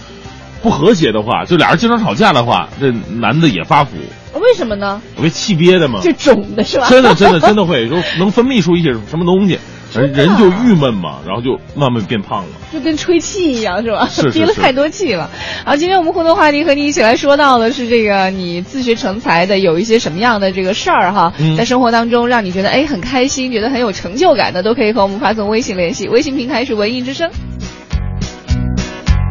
[0.61, 3.97] 不和谐的话，就俩人经常吵架的话，这男的也发福，
[4.35, 5.01] 为什么呢？
[5.21, 5.99] 被气憋的嘛。
[6.01, 6.87] 就肿的是吧？
[6.89, 9.59] 真的真的真的会，就能分泌出一些什么东西，
[9.93, 12.49] 人人就郁闷嘛，然后就慢慢变胖了。
[12.71, 14.07] 就跟吹气一样，是吧？
[14.09, 15.29] 是是是憋了太多气了。
[15.65, 27.29] 好，今天我们互动话题和你一起来说到的是这个你自学成才的有一些什么样的这个事儿哈，嗯在生活当中让你觉得哎很开心，觉得很有成就感的，都可以和我们发送微信联系，微信平台是文艺之声。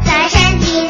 [0.04, 0.86] 在山脊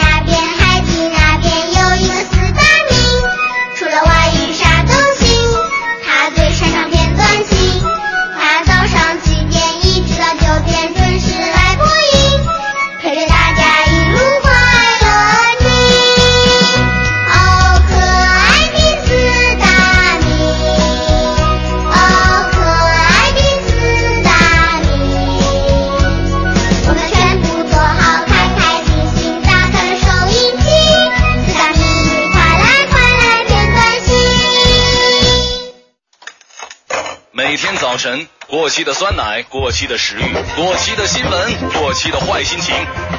[37.50, 40.22] 每天早晨，过期的酸奶、过期的食欲、
[40.54, 42.72] 过期的新闻、过期的坏心情，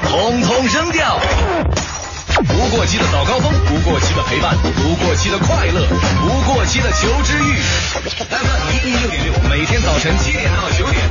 [0.08, 1.20] 统统扔掉。
[2.48, 5.86] 不过期的早高峰，不过期的陪伴，不过期的快乐，
[6.22, 7.60] 不过期的求知欲。
[8.30, 11.02] FM 一零六点六，每天早晨七点到九点，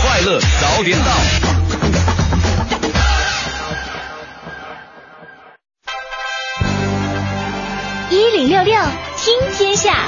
[0.00, 1.10] 快乐早点到。
[8.10, 8.80] 一零六六
[9.16, 10.06] 听天下，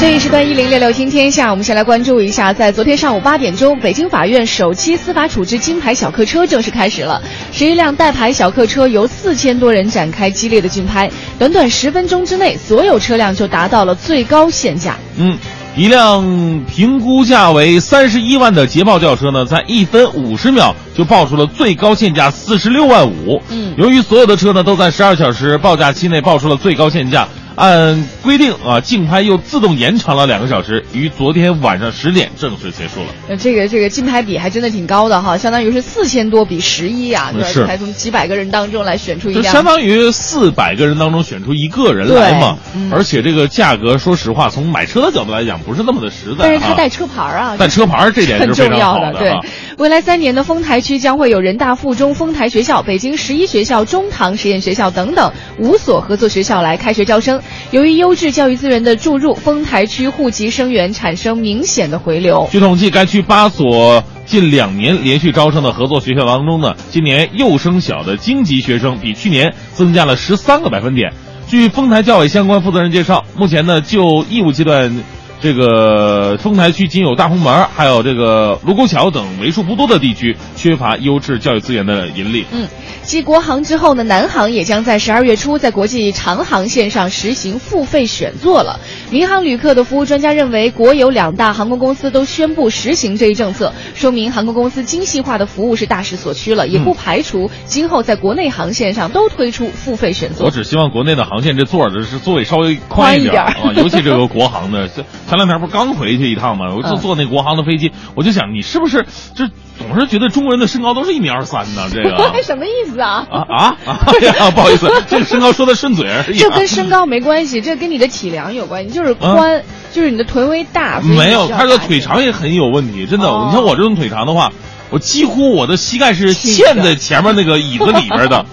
[0.00, 7.20] 这一时段一零六六听天下，我们先来关注一下，在昨天上午八点钟，北京法院首期司法处置金牌小客车正式开始了。
[7.50, 14.94] 十一辆带牌小客车由四千多人展开激烈的竞拍，短短十分钟之内，所有车辆就达到了最高限价。
[15.16, 15.36] 嗯，
[15.76, 23.42] 一辆评估价为三十一万的捷豹轿车呢，在一分五十秒就报出了最高限价四十六万五。
[23.50, 27.26] 嗯，由于所有的车呢都在十二小时报价期内报出了最高限价，
[27.58, 33.06] 按规定啊，竞拍又自动延长了两个小时，于昨天晚上十点正式结束了。
[33.28, 37.48] 呃，这个这个竞拍比还真的挺高的哈，相当于是四千多比十一啊，对吧？
[37.48, 46.48] 是才从几百个人当中来选出一辆，就相当于四百个人当中选出一个人来嘛，嗯而且这个价格，说实话，从买车的角度来讲，不是那么的实在、啊。
[46.48, 49.40] 但是它带车牌儿啊，带车牌儿这点很是非重要常好的对啊，
[49.78, 57.42] 未来三年的丰台区将会有人大附中、丰台学校、北京十一学校、中堂实验学校等等五所合作学校来开学招生。
[57.70, 62.48] 由于优质教育资源的注入，丰台区户籍生源产生明显的回流。
[62.50, 71.12] 据统计，该区八所近两年连续招生的合作学校当中呢，今年幼升小的京籍学生比去年增加了十三个百分点。
[71.46, 74.92] 据丰台教委相关负责人介绍，目前呢，就义务阶段。
[75.40, 82.44] 这个丰台区仅有大红门，还有这个卢沟桥等为数不多的地区缺乏优质教育资源的引领。
[82.50, 82.66] 嗯，
[83.02, 88.80] 继国航之后呢，南航也将在十二月初在国际长航线上实行付费选座了。
[89.10, 100.46] 民航旅客的服务专家认为，国有两大航空公司都宣布实行这一政策，说明航空公司精细化的服务是大势所趋了，也不排除今后在国内航线上都推出付费选座。
[100.46, 109.44] 我只希望国内的航线这座儿的是座位稍微宽一点啊，尤其这个国航的，这前两天不是刚回去一趟嘛，我就嗯坐那国航的飞机，我就想你是不是就
[109.78, 111.88] 总是觉得中国人的身高都是一米二三呢？
[111.92, 112.10] 这个
[112.42, 113.26] 什么意思啊？
[113.30, 114.00] 啊啊
[114.54, 116.40] 不好意思， 这个身高说的顺嘴而已啊。
[116.40, 119.62] 这跟身高没关系，这跟你的体量有关系，就是宽，
[119.92, 121.00] 就是你的臀围大。
[121.00, 123.26] 没有，他的腿长也很有问题，真的。
[123.28, 124.50] 哦你像我这种腿长的话，
[124.90, 128.44] 我几乎我的膝盖是嵌在前面那个椅子里边的。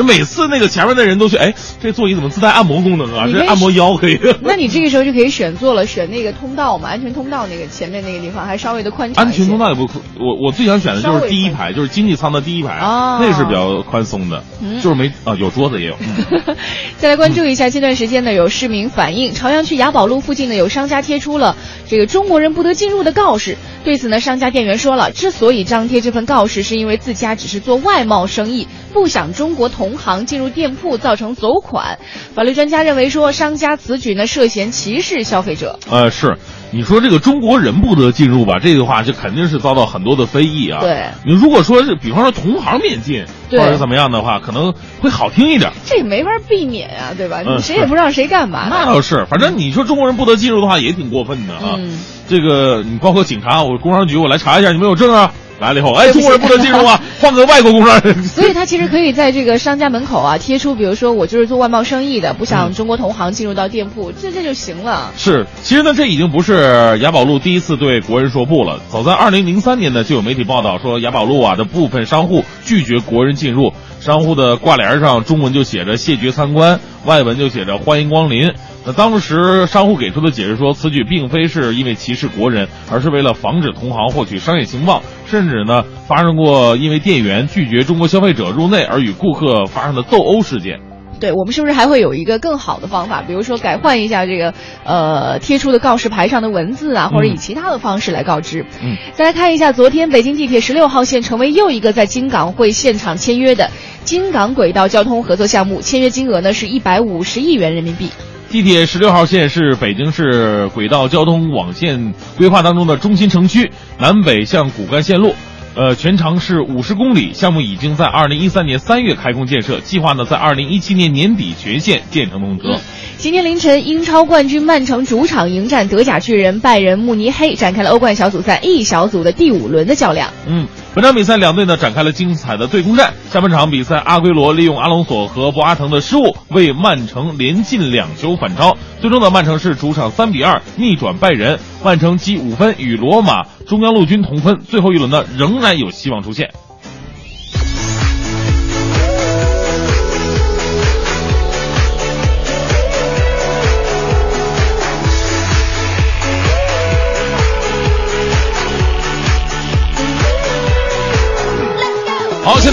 [0.00, 3.26] 这每次那个前面的人都去，哎，这座椅怎么自带按摩功能啊？
[3.30, 4.18] 这按摩腰可以。
[4.40, 9.22] 那你这个时候就可以选座了，选那个通道嘛，安全通道那个前面那个地方还稍微的宽敞。
[9.24, 9.86] 安全通道也不，
[10.18, 15.96] 我我最想选的就是第一排，就是经济舱的第一排，哦那是比较宽松的，嗯就是没啊有桌子也有。
[16.00, 16.56] 嗯
[16.98, 21.56] 再来关注一下，这段时间呢，有市民反映，朝阳区雅宝路附近呢有商家贴出了
[21.88, 23.56] 这个中国人不得进入的告示。
[23.84, 31.98] 对此呢，商家店员说了，之所以张贴这份告示，是因为自家只是做外贸生意，不想中国同行进入店铺造成走款。
[32.34, 35.78] 法律专家认为说，商家此举呢涉嫌歧视消费者。
[35.90, 36.36] 呃，是
[36.72, 38.58] 你说这个中国人不得进入吧？
[38.62, 40.80] 这个话就肯定是遭到很多的非议啊。
[40.80, 45.72] 对你如果说是比方说同行免进，或对者怎么样的话，可能会好听一点。
[45.84, 47.42] 这也没法避免啊，对吧？
[47.44, 48.68] 嗯你谁也不让谁干嘛。
[48.70, 51.74] 那倒是，反正你说中国人不得进入的话，也挺过分的啊。
[51.78, 51.98] 嗯
[52.28, 55.32] 这个你包括警察，我工商局我来查一下，你们有证啊？
[55.60, 58.22] 来了以后，哎，中国人不能进入啊， 换个外国工商人。
[58.24, 65.12] 所以他其实可以在这个商家门口啊贴出，比如说我就是做外贸生意的，不想中国同行进入到店铺，这这就行了。
[65.16, 68.80] 是，其实呢，这已经不是雅宝路第一次对国人说不了。
[68.90, 78.50] 早在二零零三年呢，就有媒体报道说，雅宝路啊的部分商户拒绝国人进入，商户的挂帘上中文就写着“谢绝参观”，外文就写着“欢迎光临”。
[78.86, 90.80] 那当时商户给出的解释说，此举并非是因为歧视国人，而是为了防止同行获取商业情报，甚至呢发生过因为店员拒绝中国消费者入内而与顾客发生的斗殴事件。
[91.20, 93.20] 对我们是不是还会有一个更好的方法？
[93.20, 94.54] 比如说改换一下这个
[94.84, 98.64] 呃贴出的告示牌上的文字啊，或者以其他的方式来告知。
[98.82, 103.70] 嗯，再来看一下，昨天北京地铁十六号线成为又一个在京港会现场签约的
[104.02, 108.08] 京港轨道交通合作项目，签约金额呢是一百五十亿元人民币。
[108.50, 115.36] 地铁十六号线是北京市轨道交通网线规划当中的中心城区南北向骨干线路，
[115.76, 117.32] 呃，全长是五十公里。
[117.32, 122.80] 项目已经在二零一三年三月开工建设，计划呢在二零一七年年底全线建成通车。
[123.20, 130.30] 今天凌晨，英超冠军曼城主场迎战德甲巨人拜仁慕尼黑，展开了欧冠小组赛 E 小组的第五轮的较量。
[130.46, 133.12] 嗯，本场比赛两队呢展开了精彩的对攻战。
[133.28, 138.74] 下半场比赛，阿圭罗利用阿隆索和博阿滕的失误，为曼城连进两球反超。
[139.02, 144.58] 最终呢，曼城是主场三比二逆转拜仁，曼城积五分与罗马、中央陆军同分。
[144.66, 146.48] 最后一轮呢，仍然有希望出现。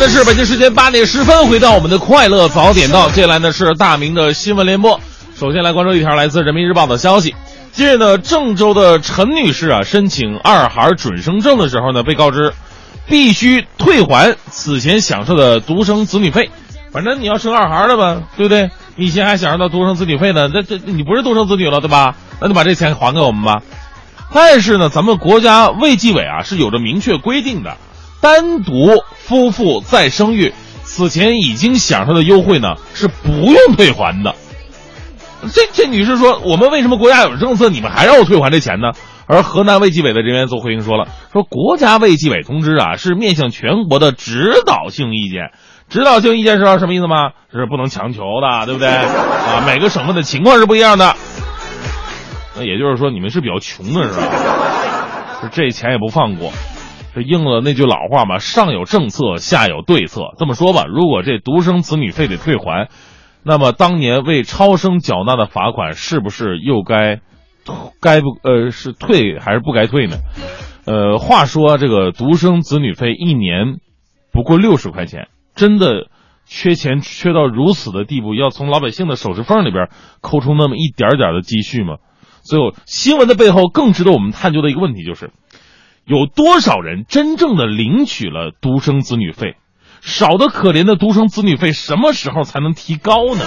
[0.08, 3.10] 是北京时间八点十分，回到我们的快乐早点到。
[3.10, 5.00] 接下来呢是大明的新闻联播。
[5.36, 7.36] 首先来关注一条来自人民日报的消息。
[7.74, 12.54] 近日呢，郑州的陈女士啊，申请二孩准生证的时候呢，被告知
[13.06, 16.50] 必须退还此前享受的独生子女费。
[16.94, 18.70] 反正你要生二孩了吧，对不对？
[18.96, 22.16] 你以前还享受到独生子女费呢，那这你不是独生子女了，对吧？
[22.40, 23.62] 那就把这钱还给我们吧。
[24.34, 27.76] 但是呢，咱们国家卫计委啊是有着明确规定的。
[28.22, 30.54] 单独夫妇再生育，
[30.84, 34.36] 此前已经享受的优惠呢是不用退还的。
[35.54, 38.92] 这这女士说：“我们为什么国家有政策，你们还让我退还这钱呢？”
[39.28, 45.52] 而河南卫计委的人员做回应说了：“说国家卫计委通知啊，是面向全国的指导性意见。
[45.90, 47.32] 指导性意见知道什么意思吗？
[47.52, 48.88] 是不能强求的，对不对？
[48.88, 51.16] 啊，每个省份的情况是不一样的。
[52.56, 54.28] 那也就是说，你们是比较穷的是吧？
[55.52, 56.52] 这钱也不放过。”
[57.18, 60.36] 这应了那句老话嘛，上有政策，下有对策。
[60.38, 62.90] 这么说吧，如果这独生子女费得退还，
[63.42, 67.22] 那么当年为超生缴纳的罚款是不是又该
[68.00, 70.18] 该不呃是退还是不该退呢？
[70.86, 73.78] 呃，话说这个独生子女费一年
[74.32, 76.10] 不过六十块钱，真的
[76.46, 79.90] 缺钱缺到如此的地步，要从老百姓的手指缝里边
[80.22, 81.96] 抠出那么一点点的积蓄吗？
[82.44, 85.32] 最后，新闻的背后更值得我们探究的一个问题就是。
[86.08, 89.58] 有多少人真正的领取了独生子女费？
[90.02, 93.44] 少的可怜的独生子女费什么时候才能提高呢？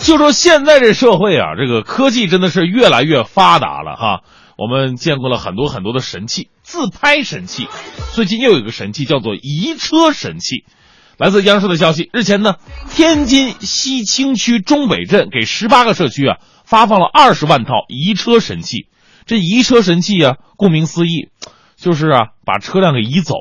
[0.00, 4.20] 就说现在这社会啊，这个科技真的是越来越发达了哈。
[4.56, 7.68] 我们见过了很多很多的神器，自拍神器。
[8.14, 10.64] 最近又有一个神器叫做移车神器。
[11.18, 12.54] 来自央视的消息，日前呢，
[12.90, 16.38] 天津西青区中北镇给十八个社区啊。
[16.66, 18.88] 发放了二十万套移车神器，
[19.24, 21.30] 这移车神器啊，顾名思义，
[21.76, 23.36] 就是啊把车辆给移走，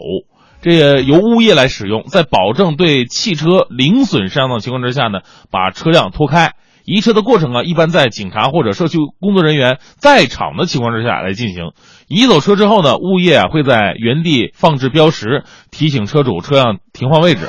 [0.62, 5.20] 这由物业来使用，在保证对汽车零损伤的情况之下呢，
[5.50, 6.54] 把车辆拖开。
[6.86, 11.72] 移车的过程啊，一般在警察或者社区工作人员在场的情况之下来进行。
[12.08, 17.48] 移走车之后呢，物业啊会在原地放置标识，提醒车主车辆停放位置。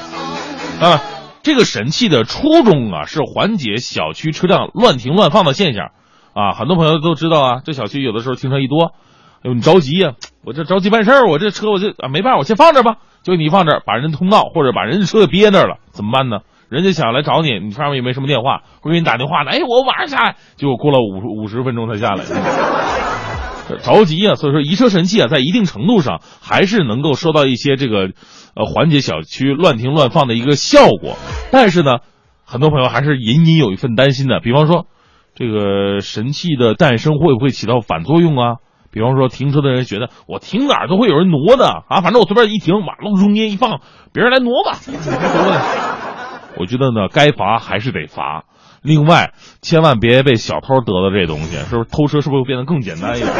[0.80, 1.15] 啊。
[1.46, 5.92] 这个神器的初衷啊，是缓解小区车辆乱停乱放的现象，
[6.34, 16.38] 啊，很多朋友都知道啊，这小区有的时候停车一多，哎呦你着急呀，我这着急办事儿，我这车我就啊没办法，我先放这吧，就你放这儿，把人通道或者把人家车给憋那儿了，怎么办呢？
[16.68, 22.24] 人家想来找你，你上面也没什么电话，会给你打电话的，哎，我马上下来，结果过了五五十分钟才下来，
[23.84, 28.10] 着急啊，所以说移车神器啊，在一定程度上还是能够收到一些这个。
[28.56, 31.16] 呃，缓解小区乱停乱放的一个效果，
[31.52, 31.98] 但是呢，
[32.46, 34.40] 很多朋友还是隐隐有一份担心的。
[34.40, 34.86] 比方说，
[35.34, 38.56] 这个神器的诞生会不会起到反作用啊？
[38.90, 43.80] 比方说，停车的人觉得我停哪儿都会有人挪的啊，反正我随便一停，马路中间一放，
[44.14, 44.78] 别人来挪吧。
[46.56, 48.44] 我觉得呢，该罚还是得罚。
[48.80, 51.90] 另外，千万别被小偷得到这东西，是不是？
[51.90, 53.30] 偷车是不是会变得更简单一点？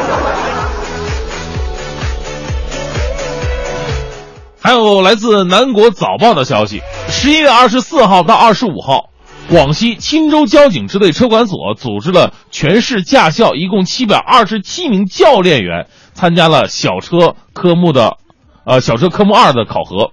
[4.67, 9.11] 还有来自南国早报的消息，十一月二十四号到二十五号，
[9.49, 18.17] 广西钦州交警支队车管所组织了全市驾校一共七百二十七名教练员参加了小车科目的，
[18.65, 20.11] 呃，小车科目二的考核。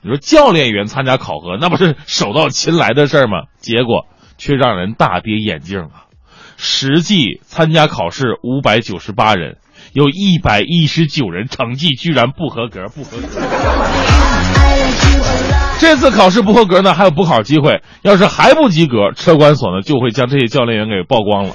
[0.00, 3.42] 你说教练员参加考核，那不是手到擒来的事儿吗？
[3.60, 4.06] 结果
[4.38, 6.08] 却让人大跌眼镜啊！
[6.56, 9.58] 实际参加考试五百九十八人。
[9.92, 13.26] 有一百一十九人成绩居然不合格，不合格。
[15.78, 17.82] 这次考试不合格呢，还有补考机会。
[18.02, 21.50] 要是还不及格，车管所呢就会将这些教练员给曝光了。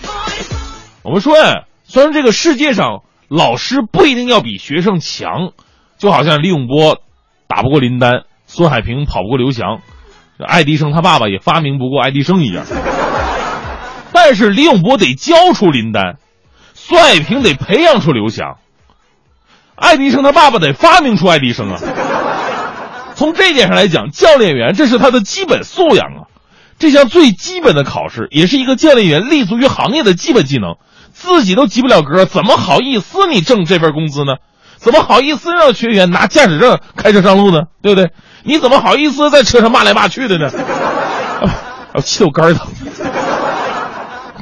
[1.02, 5.54] 我们说呀，虽然这个世界上老师不一定要比学生强，
[5.98, 7.00] 就好像李永波
[7.48, 9.80] 打不过林丹，孙海平跑不过刘翔，
[10.46, 12.66] 爱迪生他爸爸也发明不过爱迪生一样。
[14.14, 16.18] 但是李永波得教出林丹。
[16.80, 18.58] 孙爱平得培养出刘翔，
[19.76, 21.82] 爱迪生他爸爸得发明出爱迪生啊！
[23.16, 26.30] 从这一点上来讲，教练员这是他的基本素养啊。
[26.78, 30.76] 这项最基本的考试，也是一个教练员立足于行业的基本技能。
[31.12, 34.36] 自己都及不了格，怎么好意思你挣这份工资呢？
[34.78, 37.64] 怎么好意思让学员拿驾驶证开车上路呢？
[37.82, 38.12] 对不对？
[38.44, 40.48] 你怎么好意思在车上骂来骂去的呢？
[41.92, 42.68] 啊，气得我肝疼。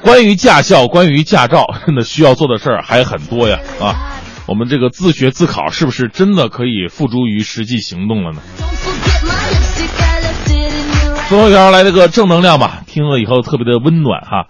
[0.06, 3.58] 关于驾校，关于驾照， 那需要做的事儿还很多呀！
[3.82, 8.40] 啊，我们这个自学自考是不是真的可以付诸于实际行动了呢？
[11.28, 14.46] 最后一条来这个正能量吧，听了以后特别的温暖哈。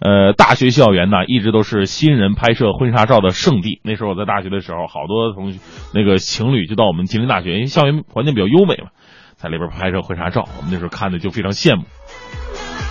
[0.00, 3.80] 呃，大学校园呢，一直都是新人拍摄婚纱照的圣地。
[3.84, 5.58] 那时候我在大学的时候，好多同学
[5.92, 8.88] 那个情侣就到我们吉林大学，因为校园环境比较优美嘛，
[9.36, 10.48] 在里边拍摄婚纱照。
[10.56, 11.84] 我们那时候看的就非常羡慕。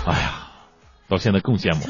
[0.05, 0.42] 哎呀，
[1.09, 1.81] 到现在更羡慕。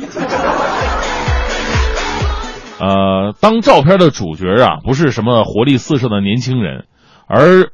[2.80, 6.86] 呃，当照片的主角啊，不是什么活力四射的年轻人，
[7.28, 7.72] 而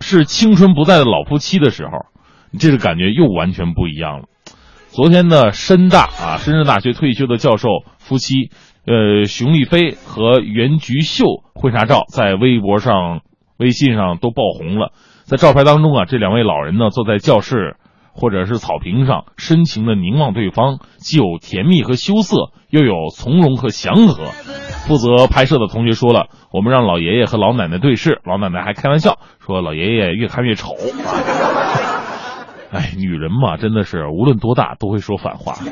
[0.00, 2.06] 是青春不在的老夫妻的时候，
[2.58, 4.26] 这个感觉又完全不一样了。
[4.90, 8.50] 昨天呢，深大啊，深圳大学退休的教授夫妻，
[8.86, 13.20] 呃，熊丽飞和袁菊秀婚纱照在微博上、
[13.58, 14.92] 微信上都爆红了。
[15.24, 17.76] 在照片当中啊，这两位老人呢，坐在教室
[18.18, 24.24] 或者是草坪上，深情的凝望对方，既有甜蜜和羞涩，又有从容和祥和。
[24.88, 30.74] 负责拍摄的同学说了，我们让老爷爷和老奶奶对视，老奶奶还开玩笑说老爷爷越看越丑。
[32.72, 35.54] 哎，女人嘛，真的是无论多大都会说反话。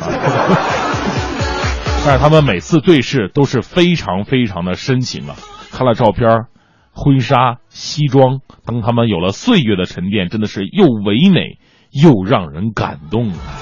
[2.07, 5.35] 但是他们每次对视都是非常非常的深情啊！
[5.73, 6.45] 看了照片、
[6.93, 11.59] 婚纱、西装，当他们有了岁月的沉淀，真的是又唯美
[12.03, 13.57] 又让人感动啊！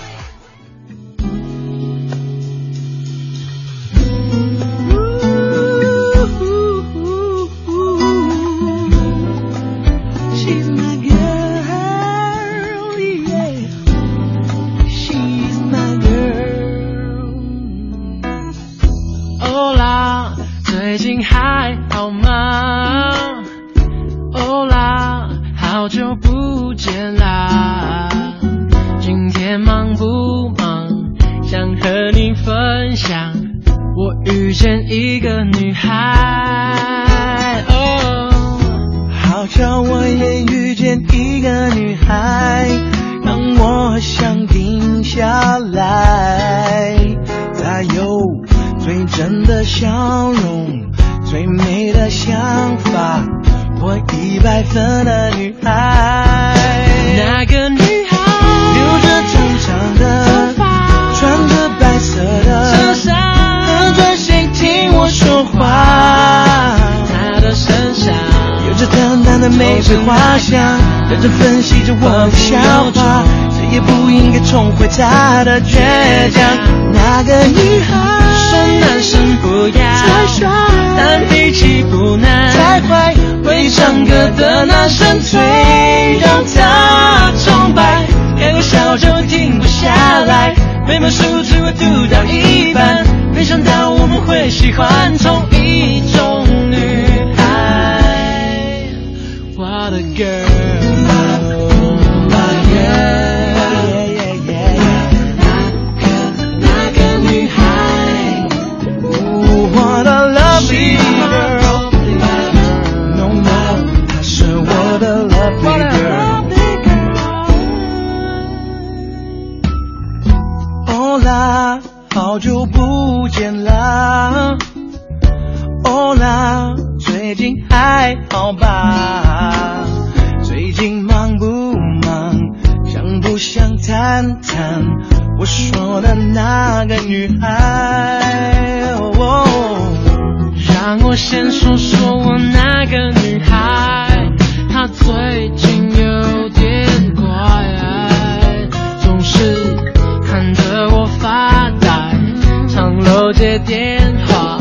[153.55, 154.59] 接电话，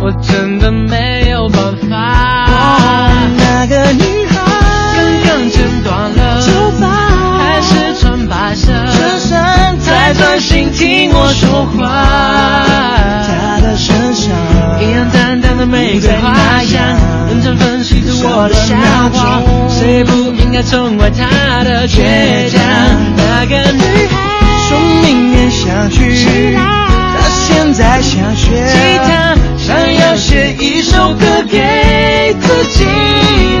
[0.00, 3.10] 我真的没有办法。
[3.36, 4.36] 那个女孩
[5.24, 6.86] 刚刚剪断了头发，
[7.38, 12.06] 还是穿白色衬衫，在专心听我说话。
[13.26, 14.32] 她的身上
[14.80, 16.80] 一样淡淡的玫瑰花香，
[17.28, 18.76] 认真分析着我的笑
[19.12, 22.62] 话，谁不应该宠坏她的倔强？
[23.16, 23.72] 那个
[28.50, 32.84] 吉他想要写一首歌给自己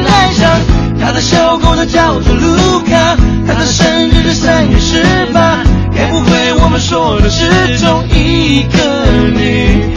[0.04, 0.60] 来唱，
[1.00, 3.16] 他的小狗他叫做 Luca，
[3.46, 5.62] 他的生日是三月十八。
[5.94, 9.89] 该不会我们说的是同一个女？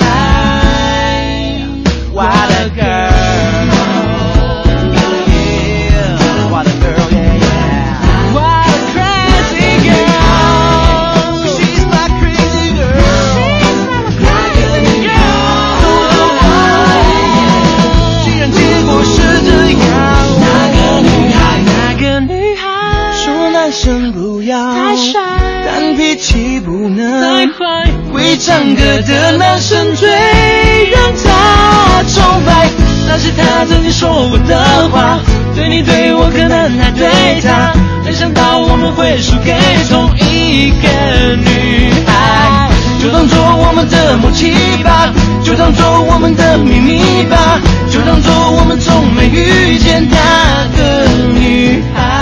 [28.24, 32.69] 会唱歌的男生最让他崇拜。
[33.05, 35.19] 那是他曾经说过的话，
[35.53, 37.74] 对你对我可能还对他，
[38.05, 39.53] 没想到我们会输给
[39.89, 42.69] 同一个女孩。
[43.01, 44.53] 就当做我们的默契
[44.86, 45.11] 吧，
[45.43, 47.59] 就当做我们的秘密吧，
[47.91, 52.12] 就当做我们从没遇见那个女孩。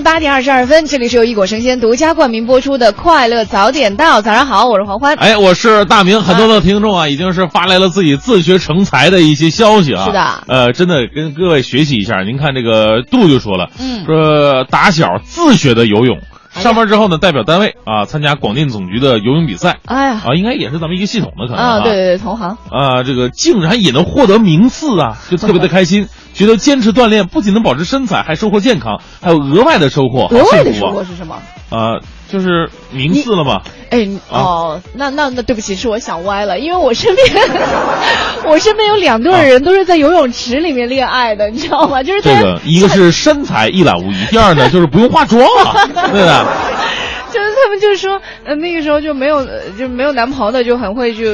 [0.00, 4.18] 的八点二十二分，这里是由一果生鲜独家冠名播出的《快乐早点到》。
[4.22, 5.14] 早上好，我是黄欢。
[5.16, 10.04] 哎，我是大明，很多的听众啊，已经是发来了自己自学成才的一些消息啊。
[10.06, 12.22] 是的呃，真的跟各位学习一下。
[12.22, 16.18] 您看这个杜就说了，嗯说打小自学的游泳，
[16.52, 22.58] 上班之后呢，代表单位啊参加广电总局的游泳比赛哎呀，啊，应该也是咱们一个系统的可能啊，对对对，同行。
[22.70, 31.36] 啊，这个竟然也能获得名次啊，就特别的开心，觉得坚持锻炼不仅能保持身材，还收获健康，还有额外的收获，好额外的收获是什么？
[31.70, 33.62] 啊，就是名次了吧。
[33.90, 37.26] 哎，哦，那那那对不起，是我想歪了，因为我身边
[38.46, 42.02] 我身边有两对人都是在游泳池里面恋爱的，你知道吗？
[42.02, 45.74] 就是他这个一个是身材一览无遗，第二呢就是不用化妆啊，
[46.12, 46.46] 对吧？
[47.32, 51.24] 就是他们就是说，呃，那个时候就没有，呃就没有男朋友的，就很会就。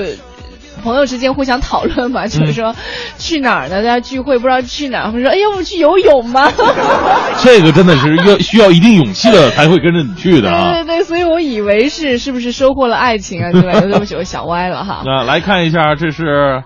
[0.87, 2.75] 朋友之间互相讨论嘛，就是说、
[3.19, 3.77] 去哪儿呢？
[3.77, 6.49] 大家聚会不知道去哪儿，会说哎，要不去游泳吗？
[7.43, 10.73] 这个真的是要需要一定勇气的才会跟着你去的啊。
[10.73, 15.03] 对对对，所以我以为是是不是收获了爱情啊对不起，我想歪了哈。
[15.05, 16.63] 那来看一下，这是，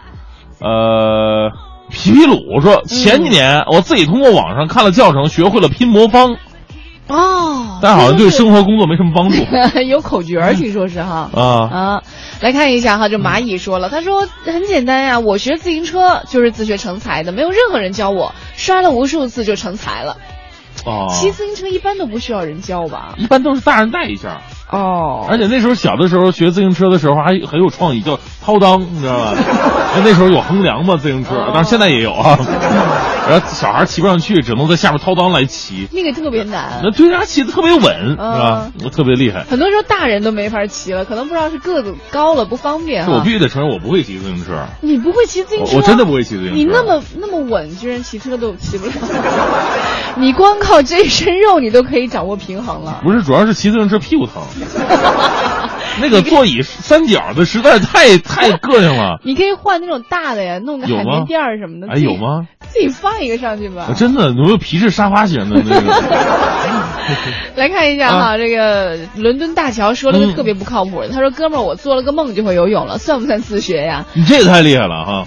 [0.60, 1.50] 呃，
[1.90, 6.36] 皮皮鲁说，前几年我自己通过网上看了教程，学会了拼魔方，
[7.10, 9.36] 哦，但好像对生活工作没什么帮助
[9.82, 11.28] 有口诀儿，听说是哈。
[11.34, 11.42] 啊。
[11.42, 12.02] 啊，
[12.40, 20.16] 来看一下哈，这蚂蚁说了，他说很简单呀，我学自行车就是自学成才的，没有任何人教我，摔了无数次就成才了。
[20.86, 23.14] 哦，骑自行车一般都不需要人教吧？
[23.18, 24.40] 一般都是大人带一下。
[24.72, 29.34] 哦，而且那时候小的时候学自行车的时候还很有创意，叫掏裆，你知道吧？
[29.96, 32.38] 因 为那时候有横梁嘛，自行车，当然现在也有啊。
[33.28, 35.86] 然后小孩骑不上去，只能在下面掏裆来骑。
[35.92, 38.72] 那个特别难，那对他骑的特别稳，是吧？
[38.90, 39.44] 特别厉害。
[39.44, 44.64] 很多时候大人都没法骑了，可能不知道是个子高了不方便我必须得承认，我不会骑自行车。
[44.80, 45.72] 你不会骑自行车？
[45.72, 46.54] 我我真的不会骑自行车。
[46.54, 48.92] 你那么那么稳，居然骑车都骑不了。
[50.16, 53.00] 你光靠这身肉，你都可以掌握平衡了。
[53.04, 54.42] 不是，主要是骑自行车屁股疼。
[56.00, 59.20] 那个座椅三角的实在太 太膈应了。
[59.24, 61.92] 你可以换那种大的呀，弄个海绵垫儿什么的。
[61.92, 62.46] 哎，有吗？
[62.68, 63.88] 自己放一个上去吧。
[63.96, 65.92] 真的，有没有皮质沙发型的那个？
[67.56, 75.26] 来看一下哈，这个伦敦大桥说了个特别不靠谱的，他说：“哥们儿，我做了个梦就会游泳了，算不算自学呀？”你这也太厉害了哈！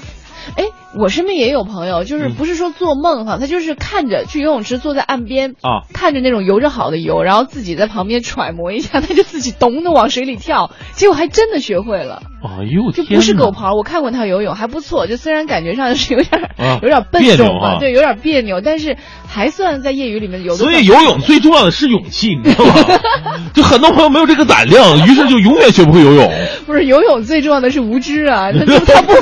[0.57, 0.65] 哎，
[0.97, 12.21] 我身边也有朋友，就是不是说做梦哈，他就是看着去游泳池，坐在岸边啊，看着那种游着好的游，然后自己在旁边揣摩一下， 他就自己咚的往水里跳，结果还真的学会了。
[12.43, 20.53] 哎呦，就不是狗刨，我看过他游泳还不错，就虽然感觉上是有点、啊、 有点笨重吧，对，有点别扭，但是还算在业余里面游。
[20.55, 22.73] 所以游泳最重要的是勇气，你知道吗？
[23.55, 26.29] 就很多朋友没有这个胆量，于是就永远学不会游泳。
[26.65, 29.13] 不是游泳最重要的是无知啊，他他不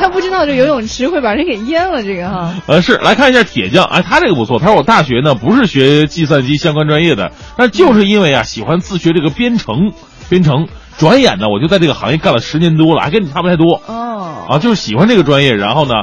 [0.00, 2.54] 他不知道这游泳池会把人给淹了，这个哈。
[2.66, 9.92] 呃，是来看一下铁匠，哎，他这个不错，他说我大学呢不是学计算机相关专业的，但就是因为啊喜欢自学这个编程，
[10.28, 10.66] 编程。
[10.98, 13.80] 转眼呢，我就在这个行业干了十年多了，还跟你差不太多。
[13.86, 15.94] 哦，啊，就是喜欢这个专业，然后呢，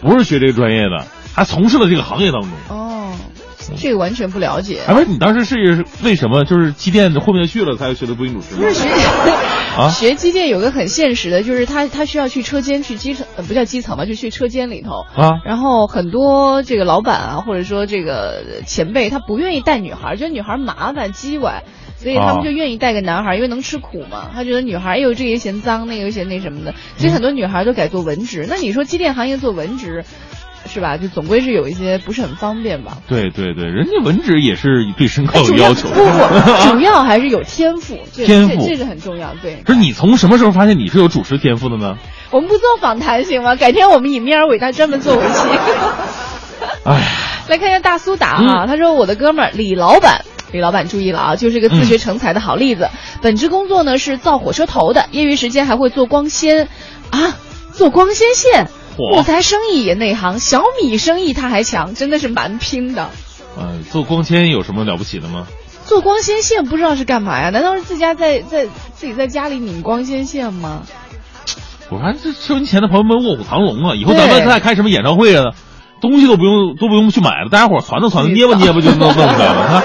[0.00, 2.50] 不是学这个专业的，还从事了这个行业当中。
[2.68, 3.12] 哦，
[3.76, 4.80] 这个完全不了解。
[4.86, 8.54] 哎，不是，你当时是为什么就是机电混不下去了，才学的播音主持？
[8.56, 8.88] 不是学
[9.76, 15.40] 啊，学机电有个很现实的，就是他他需要去车间去基层，呃，不叫基层吧，就去车间里头啊。
[15.44, 21.64] 然后很多这个老板啊，或者说这个前辈，他不愿意带女孩，觉得女孩麻烦叽歪。
[21.96, 24.28] 所以他们就愿意带个男孩，因为能吃苦嘛。
[24.34, 28.46] 他觉得女孩，哎呦，这个又嫌脏，那个又嫌那什么的，所以很多女孩都改做文职。
[28.46, 30.04] 那你说机电行业做文职，
[30.66, 30.96] 是吧？
[30.96, 32.98] 就总归是有一些不是很方便吧。
[33.06, 39.34] 对对对，人家文职也是对身高有要要求不不，主要还是有天赋，这天赋这这个很重要。
[39.42, 41.96] 对，不是你从什么时候发现你是有主持天赋的呢？
[42.30, 43.56] 我们不做访谈行吗？
[43.56, 45.48] 改天我们以面儿伟大专门做一期。
[46.84, 47.02] 哎，
[47.48, 50.24] 来看一下大苏打啊，他说我的哥们儿李老板。
[50.52, 52.88] 李老板注意了啊，就是个自学成才的好例子。
[53.20, 56.68] 本职工作呢是造火车头的，业余时间还会做光纤，
[57.10, 57.36] 啊，
[57.72, 58.68] 做光纤线。
[58.96, 63.10] 嚯木材生意也内行，小米生意他还强，真的是蛮拼的。
[63.58, 65.46] 嗯、做光纤有什么了不起的吗？
[65.84, 67.50] 做光纤线不知道是干嘛呀？
[67.50, 70.82] 难道是自家在在自己在家里拧光纤线吗？
[71.90, 73.94] 我看这收音前的朋友们卧虎藏龙啊！
[73.94, 75.52] 以后咱们对再开什么演唱会啊，
[76.00, 79.68] 东西都不用都不用去买了，大家伙儿传着传着，捏吧捏吧就弄弄出来了。
[79.68, 79.82] 他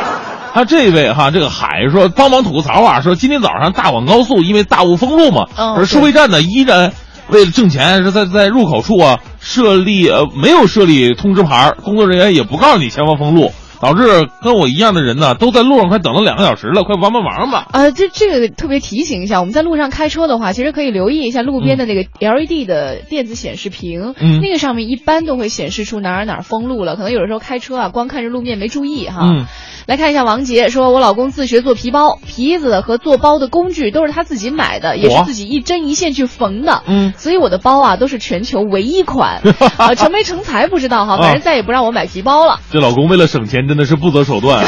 [0.53, 6.93] 他这位哈，这个海说帮忙吐个槽啊，说今天早上大广高速因为大雾封路嘛，嗯而收费站呢依然
[7.32, 13.52] 为了挣钱是在在入口处啊设立呃没有设立通知牌，工作人员也不告诉你前方封路。
[13.82, 17.66] 导致跟我一样的人呢，都在路上快等了两个小时了，快帮帮忙吧！
[17.72, 26.98] 呃，这这个特别提醒一下，我们在路上开车的话，其实可以留意一下路边的那个 LED 的电子显示屏，嗯那个上面一般都会显示出哪儿哪儿封路了。
[26.98, 29.22] 可能有的时候开车啊，光看着路面没注意哈。
[29.24, 29.46] 嗯，
[29.90, 36.84] 来看一下王杰说，我老公自学做皮包，皮子和做包的工具都是他自己买的，也是自己一针一线去缝的。
[36.86, 39.42] 嗯，所以我的包啊都是全球唯一款。
[39.80, 42.60] 呃， 成没成才不知道哈，反正再也不让我买皮包了。
[42.72, 44.68] 这老公为了省钱，真的是不择手段啊！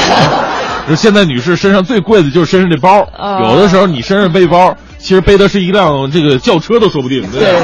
[0.90, 7.22] 就现在女士身上最贵的就是身上这包，啊有的时候你身上背包，其实背的是一辆这个轿车都说不定。
[7.32, 7.60] 对对对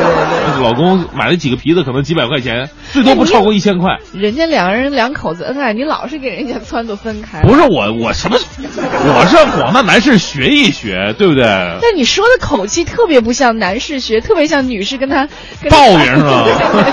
[0.58, 3.98] 对，老公买了几个皮子，可能几百块钱，最多不超过一千块。
[4.14, 7.42] 人家两个人两口子恩爱，你老是给人家撺掇分开。
[7.44, 8.38] 不是我，我什么？
[8.58, 11.44] 我是让广大男士学一学，对不对？
[11.82, 15.28] 但你说的口气特别不像男士学，特别像女士跟他
[15.70, 16.46] 抱怨是吧。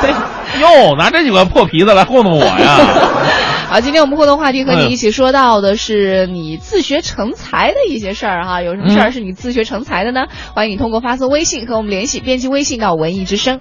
[0.61, 2.79] 哟，拿这几个破皮子来糊弄我呀！
[3.69, 10.27] 好，今天我们互动话题和嗯你一起说到的是你自学成才的一些事儿哈，有什么事儿嗯是你自学成才的呢？
[10.55, 13.61] 欢迎你通过发送微信和我们联系，编辑微信到文艺之声。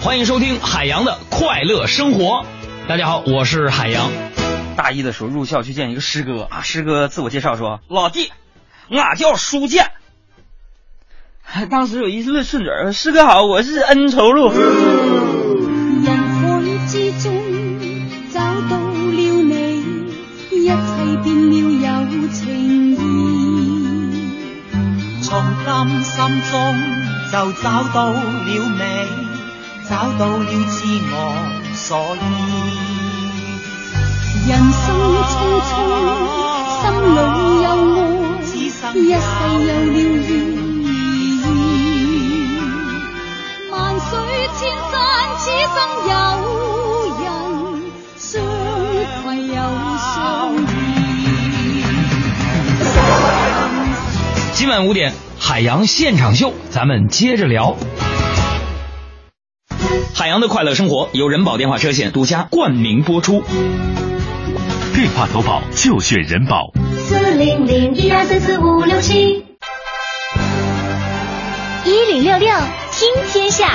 [0.00, 2.44] 欢迎收听海洋的快乐生活。
[2.86, 4.10] 大家好，我是海洋。
[4.76, 8.30] 大一的时候入校去见一个师哥啊，师哥自我介绍说：“老弟，
[8.90, 9.90] 俺叫舒建。
[11.68, 14.52] ”当时有一字顺嘴儿，师哥好，我是恩仇录。
[14.52, 15.31] 人
[25.82, 26.14] 從今心
[26.48, 26.54] 中
[27.32, 28.14] 就找到了
[28.46, 28.54] 你，
[29.88, 30.78] 找到了自
[31.10, 31.14] 我
[31.74, 32.22] 所依。
[34.48, 34.84] 人生
[35.26, 35.34] 匆
[35.66, 35.70] 匆，
[36.78, 36.82] 心
[37.16, 37.18] 裏
[37.64, 37.66] 有
[37.98, 39.18] 愛，一世有
[39.66, 40.30] 了意
[41.42, 41.44] 義。
[43.72, 44.10] 萬水
[44.60, 44.60] 千
[44.92, 44.94] 山，
[45.36, 45.76] 此生
[46.06, 46.14] 有
[47.18, 47.26] 人
[48.16, 48.30] 相
[49.24, 49.58] 攜又
[49.98, 50.14] 相
[50.62, 50.70] 依。
[54.52, 55.12] 今晚五点，
[55.44, 57.76] 海洋现场秀，咱们接着聊。
[60.14, 63.42] 海洋的快乐生活由人保电话车险独家冠名播出。
[64.94, 66.72] 电话投保就选人保。
[66.96, 69.44] 四零零一二三四五六七。
[71.84, 72.48] 一零六六
[72.92, 73.66] 听天下。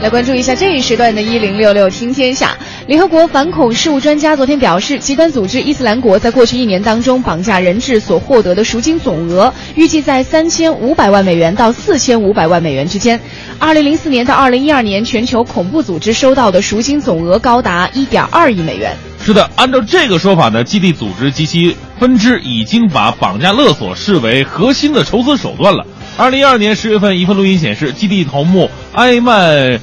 [0.00, 2.56] 来关注一下这一时段的“一零六六听天下”。
[2.88, 13.20] 联合国反恐事务专家昨天表示，极端组织伊斯兰国在过去一年当中绑架人质所获得的赎金总额，预计在三千五百万美元到四千五百万美元之间。
[13.60, 18.96] 二零零四年到二零一二年，全球恐怖组织收到的赎金总额高达一点二亿美元。
[19.24, 25.86] 是的，按照这个说法呢，基地组织及其分支已经把绑架勒索视为核心的筹资手段了。
[26.16, 29.80] 二零一二年十月份，一份录音显示，基地头目埃曼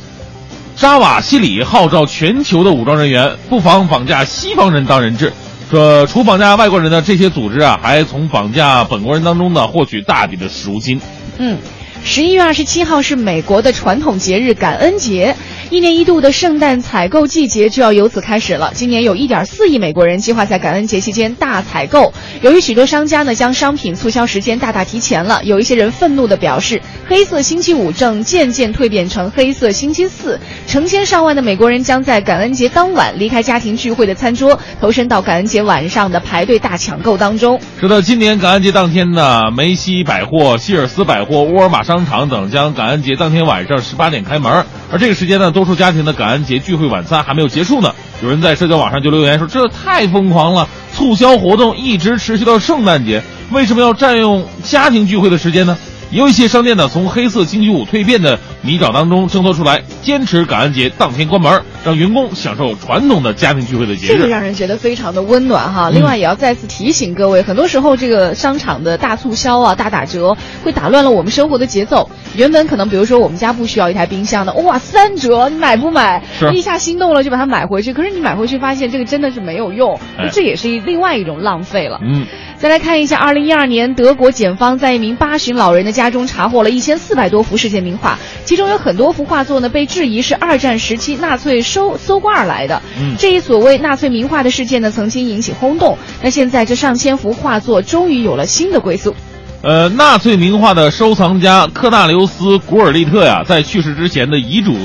[0.79, 5.33] 扎瓦西里号召全球的武装人员不妨绑架西方人当人质。
[5.69, 11.01] 说除绑架外国人的，这些组织啊还从绑架本国人当中呢获取大笔的赎金。
[11.37, 11.57] 嗯，
[12.05, 15.35] 十一月二十七号是美国的传统节日感恩节，
[15.71, 18.71] 一年一度的圣诞采购季节就要由此开始了。
[18.73, 22.11] 今年有一点四亿美国人计划在感恩节期间大采购。
[22.41, 30.39] 由于许多商家呢将商品促销时间大大提前了，有一些人愤怒地表示，黑色星期五正渐渐蜕变成黑色星期四。
[30.65, 37.61] 成千上万的美国人将在感恩节当晚离开家庭聚会的餐桌，投身到感恩节晚上的排队大抢购当中。
[37.79, 44.65] 是的，今年感恩节当天呢，梅西百货、希尔斯百货、沃尔玛商场等将感恩节当天晚上十八点开门。
[44.91, 47.93] 而这个时间呢，多数家庭的感恩节聚会晚餐还没有结束呢。
[48.23, 55.77] 有人在社交网上就留言说：“这太疯狂了，促销活动一直持续到圣诞节，为什么要占用家庭聚会的时间呢？”
[56.11, 64.27] 也有一些商店呢，从黑色星期五蜕变的泥沼当中挣脱出来，坚持感恩节当天关门，让员工享受传统的家庭聚会的节日这个。
[64.27, 65.89] 让人觉得非常的温暖哈。
[65.89, 72.09] 嗯另外，也要再次提醒各位，很多时候这个商场的大促销啊、大打折，会打乱了我们生活的节奏。
[72.35, 76.23] 原本可能，比如说我们家不需要一台冰箱的，哇，三折，你买不买？
[76.39, 81.99] 是一下心动了就把它买回去，可是你买回去发现这个真的是没有用，哎这也是一另外一种浪费了。
[82.03, 82.25] 嗯，
[82.59, 92.81] 再来看一下，二零一二年，德国检方在一名八旬老人的家中查获了一千四百多幅世界名画，其中有很多幅画作呢被质疑是二战时期纳粹收搜刮而来的。
[92.99, 95.97] 嗯这一所谓纳粹名画的事件呢，曾经引起轰动。
[96.21, 99.15] 那现在这上千幅画作终于有了新的归宿。
[99.61, 104.75] 呃，纳粹名画的收藏家克纳留斯·古尔利特呀，在去世之前的遗嘱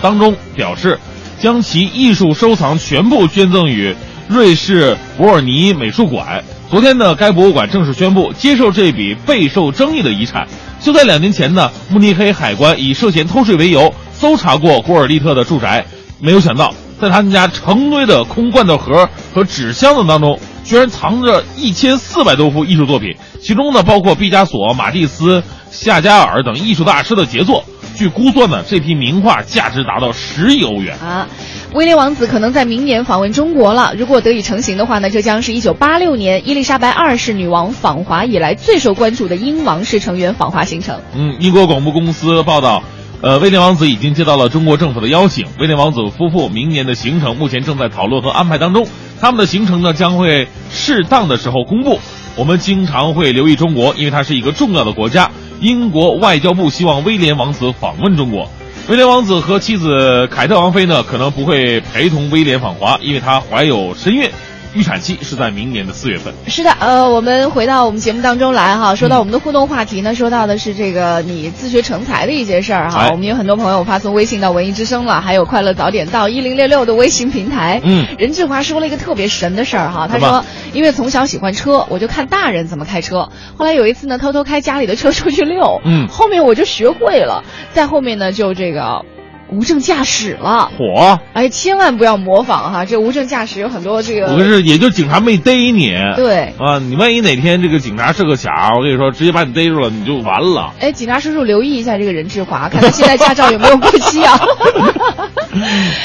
[0.00, 0.98] 当中表示，
[1.38, 3.94] 将其艺术收藏全部捐赠于
[4.26, 6.42] 瑞士伯尔尼美术馆。
[6.72, 10.48] 昨天呢，该博物馆正式宣布接受这笔备受争议的遗产。
[10.80, 15.84] 就在两年前呢，慕尼黑海关以涉嫌偷税为由搜查过古尔利特的住宅，
[16.18, 27.62] 没有想到在他们家成堆的空罐头盒和纸箱子当中，居然藏着一千四百多幅艺术作品，其中呢包括毕加索、马蒂斯、夏加尔等艺术大师的杰作。
[27.94, 30.96] 据估算呢，这批名画价值达到十亿欧元。
[31.00, 31.28] 啊，
[31.74, 33.94] 威廉王子可能在明年访问中国了。
[33.96, 41.00] 如果得以成行的话呢，这将是一九八六年伊丽莎白二世女王访华以来最受关注的英王室成员访华行程。
[41.14, 42.82] 嗯，英国广播公司报道，
[43.22, 45.46] 呃，威廉王子已经接到了中国政府的邀请。
[45.58, 48.86] 威廉王子夫妇明年的行程目前正在讨论和安排当中，
[49.18, 51.98] 他们的行程呢将会适当的时候公布。
[52.36, 55.30] 我们经常会留意中国，因为它是一个重要的国家。
[55.60, 58.50] 英国外交部希望威廉王子访问中国。
[58.88, 64.28] 威廉王子和妻子凯特王妃呢，可能不会陪同威廉访华，因为他怀有身孕，
[64.74, 66.32] 预产期是在明年的四月份。
[66.48, 73.00] 是的，呃，我们回到我们节目当中来哈，说到我们的互动话题呢，说到的是这个你自学成才的一些事儿哈。
[73.02, 77.80] 哎我们有很多朋友发送微信到文艺之声了，还有快乐早点到一零六六的微信平台。
[77.84, 89.04] 嗯任志华说了一个特别神的事儿哈，他说因为从小喜欢车，我就看大人怎么开车，后来有一次呢，偷偷开家里的车出去溜，嗯后面我就学会了，在后面呢就这个
[89.52, 90.70] 无证驾驶了。
[90.78, 92.84] 火，哎，千万不要模仿哈！
[92.84, 95.92] 这无证驾驶有很多这个，我跟是，也就警察没逮你。
[96.16, 100.72] 对啊，你万一哪天这个警察是个巧儿，我跟你说，直接把你逮住了，你就完了。
[100.80, 104.40] 哎，警察叔叔留意一下这个任志华，看他现在驾照有没有过期啊？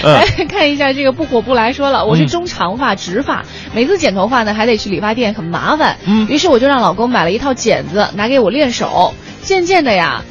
[0.03, 3.43] 来 看一下这个不火不来说了，我是中长发直发，
[3.73, 5.97] 每次剪头发呢还得去理发店，很麻烦。
[6.05, 9.13] 嗯于是我就让老公买了一套剪子，拿给我练手。
[9.41, 10.23] 渐渐的呀，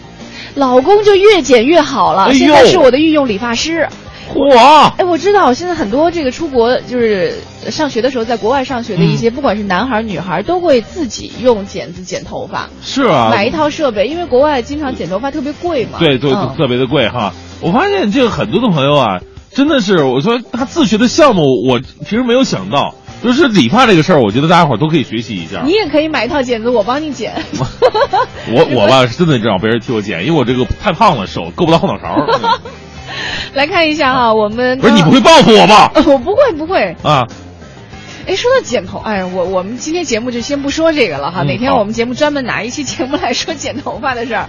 [0.56, 3.88] 老公就越剪越好了，哎现在是我的御用理发师。
[4.34, 4.92] 哇！
[4.98, 7.38] 哎，我知道现在很多这个出国就是
[7.70, 12.68] 上学的时候，在国外上学的嗯一些，不管是男孩儿女孩儿，都会自己用剪子剪头发。
[12.82, 16.00] 是啊，买一套设备，因为国外经常剪头发特别贵嘛。
[16.00, 17.32] 对对，嗯特别的贵哈。
[17.60, 19.20] 我发现这个很多的朋友啊，
[19.54, 22.96] 真的是，我说他自学的项目，我其实没有想到，
[23.26, 25.62] 就是理发这个事儿，我觉得大家伙儿都可以学习一下。
[25.64, 27.34] 你也可以买一套剪子，我帮你剪。
[28.52, 32.14] 我 我吧，是真的让别人替我剪，因为我这个太胖了，手够不到后脑勺。
[33.54, 35.90] 来看一下哈，我们不是你不会报复我吧？
[36.06, 36.94] 我不会不会。
[37.02, 37.26] 啊，
[38.26, 44.46] 哎，说到剪头，哎，我我们今天节目就先不说这个了哈，嗯哪天我们节目专门拿一期节目来说剪头发的事儿。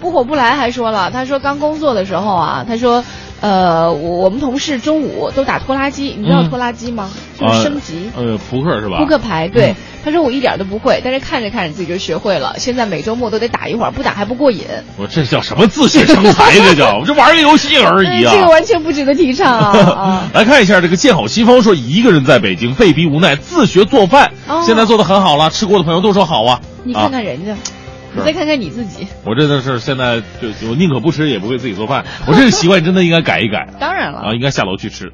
[0.00, 3.04] 不火不来还说了，他说刚工作的时候啊，他说。
[3.40, 7.10] 呃，我我们同事中午都打拖拉机，你知道嗯拖拉机吗？
[7.38, 8.10] 就是升级。
[8.16, 8.98] 呃，扑克是吧？
[8.98, 9.72] 扑克牌，对。
[9.72, 9.76] 嗯
[10.06, 12.54] 他说我一点都不会，但是看着看着自己就学会了。
[12.58, 14.62] 现在每周末都得打一会儿，不打还不过瘾。
[14.96, 16.54] 我这叫什么自学成才？
[16.60, 18.30] 这叫 我这玩个游戏而已啊！
[18.32, 19.76] 这个完全不值得提倡啊！
[19.76, 26.60] 啊 来看一下这个见好西风说，一个人在北京被逼无奈自学做饭，哦现在做的很好了，吃过的朋友都说好啊。
[26.84, 27.56] 你看看人家，
[28.16, 29.06] 你再看看你自己。
[29.24, 33.68] 我真的是现在就我宁可不吃也不会自己做饭，我这个习惯真的应该改一改。
[33.78, 35.12] 当然了，啊，应该下楼去吃。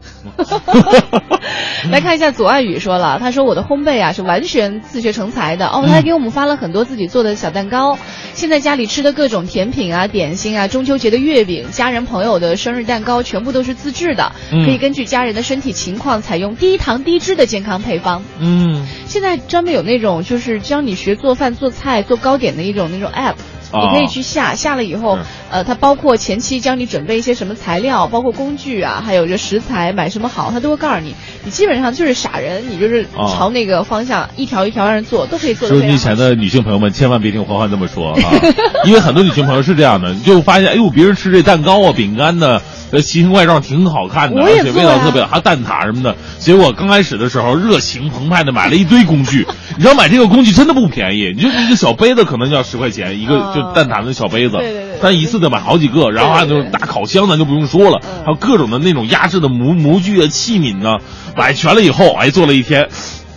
[1.91, 5.67] 来看一下左爱宇说了，他说我的烘焙啊是完全自学成才的。
[5.67, 7.99] 哦，他还给我们发了很多自己做的小蛋糕。
[8.35, 14.65] 现在家里吃的各种甜品啊、点心啊、中秋节的月饼、家人朋友的生日蛋糕，全部都是自制的，嗯。
[14.65, 18.23] 可以根据家人的身体情况采用低糖低脂的健康配方。
[18.39, 23.35] 嗯，现在专门有那种就是教你学做饭、做菜、做糕点的一种那种 app。
[23.73, 25.19] 哦你可以去下，下了以后，
[25.51, 31.15] 呃，它包括前期教你准备一些什么材料，包括工具啊，还有这食材买什么好，它都会告诉你。
[31.43, 35.97] 你基本上就是傻人，你就是哦朝那个方向一条一条让人做，都可以做得收音机。
[35.97, 38.31] 前的女性朋友们，千万别听欢欢这么说啊，
[38.85, 42.61] 因为很多女性朋友是这样的，你就发现，哎呦，别人吃这蛋糕啊、饼干呢，
[42.93, 46.15] 呃奇形怪状，挺好看的，而且味道特别好，还有蛋挞什么的。
[46.39, 60.99] 结果刚开始的时候热情澎湃的买了一堆工具， 你知道买这个工具真的不便宜，你就一个小杯子可能就要十块钱，一个啊就蛋挞的小杯子，对对对但一次得买好几个，然后还有那种大烤箱，咱就不用说了，嗯还有各种的那种压制的模模具啊、器皿呢，
[61.37, 62.89] 买全了以后，哎，做了一天，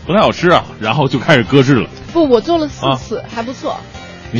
[0.06, 1.90] 不太好吃啊，然后就开始搁置了。
[2.14, 3.78] 不，我做了四啊次，还不错。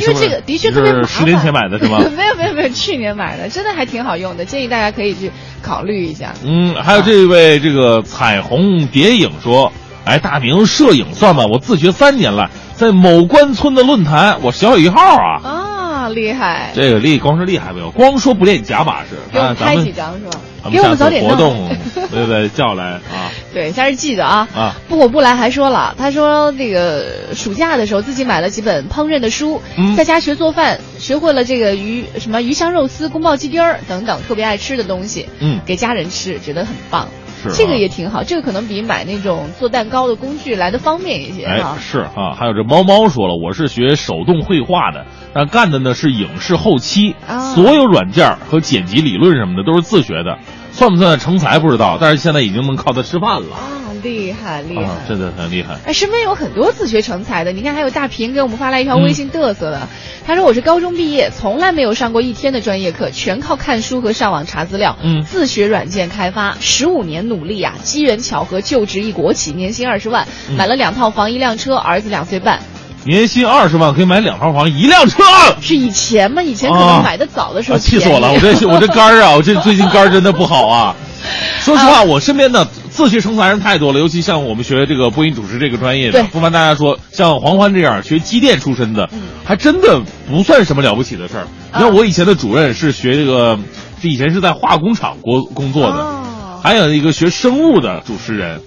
[0.00, 1.08] 因为这个的确特别麻烦。
[1.08, 5.30] 是十年前买的是吗 没有没有没有，去年买的，真的还挺好用的，建议大家可以去
[5.62, 6.32] 考虑一下。
[6.44, 9.72] 嗯，还有这位这个彩虹蝶影说，
[10.04, 11.46] 哎，大明摄影算吗？
[11.46, 15.40] 我自学三年了，在某关村的论坛，我小有一号啊。
[15.42, 16.70] 啊，厉害！
[16.74, 17.90] 这个厉光是厉害没有？
[17.90, 20.40] 光说不练假把式，给我们拍几张是吧？
[20.66, 21.68] 咱给我们下次早点到活动，
[22.10, 23.00] 对对，叫来啊
[23.52, 24.48] 对，下次记得啊。
[24.54, 37.08] 啊，不火不来还说了，他说那个暑假的时候自己买了几本烹饪的书，嗯在家学做饭，学会了这个鱼什么鱼香肉丝、宫爆鸡丁儿等等特别爱吃的东西，嗯给家人吃，觉得很棒。
[37.46, 41.62] 是啊这个也挺好，这个可能比买那种做蛋糕的工具来的方便一些哎。
[41.78, 50.38] 是啊，还有这猫猫说了，我是学手动绘画的，但干的呢是影视后期，啊所有软件和剪辑理论什么的都是自学的，
[50.72, 53.54] 算不算成才不知道，但是现在已经能靠它吃饭了。
[53.54, 54.82] 啊，厉害厉害！
[54.84, 55.76] 啊，真的很厉害。
[55.84, 59.02] 哎，身边有很多自学成才的，你看还有大平给我们发来一条嗯。
[59.02, 59.88] 微信嘚瑟的，
[60.26, 65.22] 他说我是高中毕业，从来没有上过一天的专业课，全靠看书和上网查资料，嗯。
[65.24, 70.56] 自学软件开发，十五年努力啊，机缘巧合就职一国企，年薪二十万，嗯。
[70.56, 72.60] 买了两套房一辆车，儿子两岁半，
[73.04, 75.22] 年薪二十万可以买两套房一辆车，
[75.60, 76.94] 是以前吗，以前可啊。
[76.96, 78.32] 能买的早的时候、啊，气死我了！
[78.32, 80.94] 我这我这肝儿啊，我这最近肝儿真的不好啊。
[81.60, 82.66] 说实话，我身边的
[82.96, 89.08] 自学成才人太多了，尤其像我们学这个播音主持这个专业的，不瞒大家说，像黄欢这样学机电出身的，
[89.44, 91.46] 还真的不算什么了不起的事儿。
[91.74, 93.58] 你看我以前的主任是学这个，
[94.00, 96.22] 这以前是在化工厂工工作的，
[96.62, 98.60] 还有一个学生物的主持人。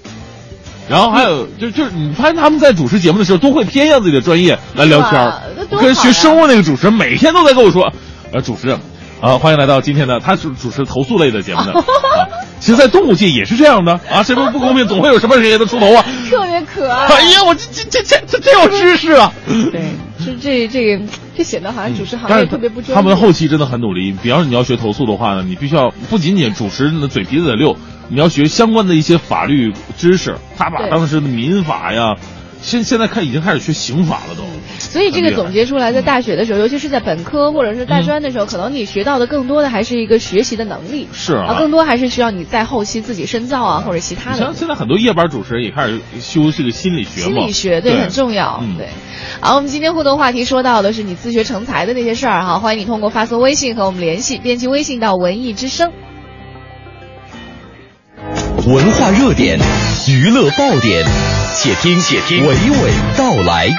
[0.88, 5.34] 然后还有就就是你发现他们在主持节目的时候都会偏向自己的专业来聊天
[5.80, 7.92] 跟学生物那个主持人每天都在跟我说，
[8.32, 8.80] 呃，主持人，
[9.22, 11.74] 啊，欢迎来到今天的，他是主持投诉类的节目的。
[11.76, 11.84] 啊，
[12.60, 16.06] 其实，在动物界也是这样的啊，谁说不公平，总会有什么人也能出头啊。
[16.30, 17.06] 特别可爱。
[17.08, 19.34] 哎呀，我这这这这这真有知识啊！
[19.46, 19.82] 对，
[20.26, 21.04] 这这这个
[21.36, 22.96] 这显得好像主持行业特别不专业。
[22.96, 24.14] 他们后期真的很努力。
[24.14, 27.76] 比方说你要学投诉的话呢，你必须要不仅仅主持人的嘴皮子得溜，
[28.08, 30.38] 你要学相关的一些法律知识。
[30.58, 32.16] 他把当时的民法呀，
[32.62, 34.44] 现现在看已经开始学刑法了都。
[34.78, 44.54] 所以这个总结出来，在大学的时候，尤其是在本科或者是大专的时候，可能你学到的更多的还是一个学习的能力，是啊更多还是需要你在后期自己深造啊，或者其他的你像。
[44.56, 48.88] 现在很多夜班主持人也开始修这个心理学嘛，心理学对很重要，嗯对。
[49.42, 55.92] 好，我们今天互动话题说到的是你自学成才的那些事儿哈，欢迎你通过发送微信和我们联系，编辑微信到文艺之声。
[58.68, 59.58] 文化热点，
[60.08, 61.06] 娱乐爆点，
[61.52, 63.70] 且听且听娓娓道来。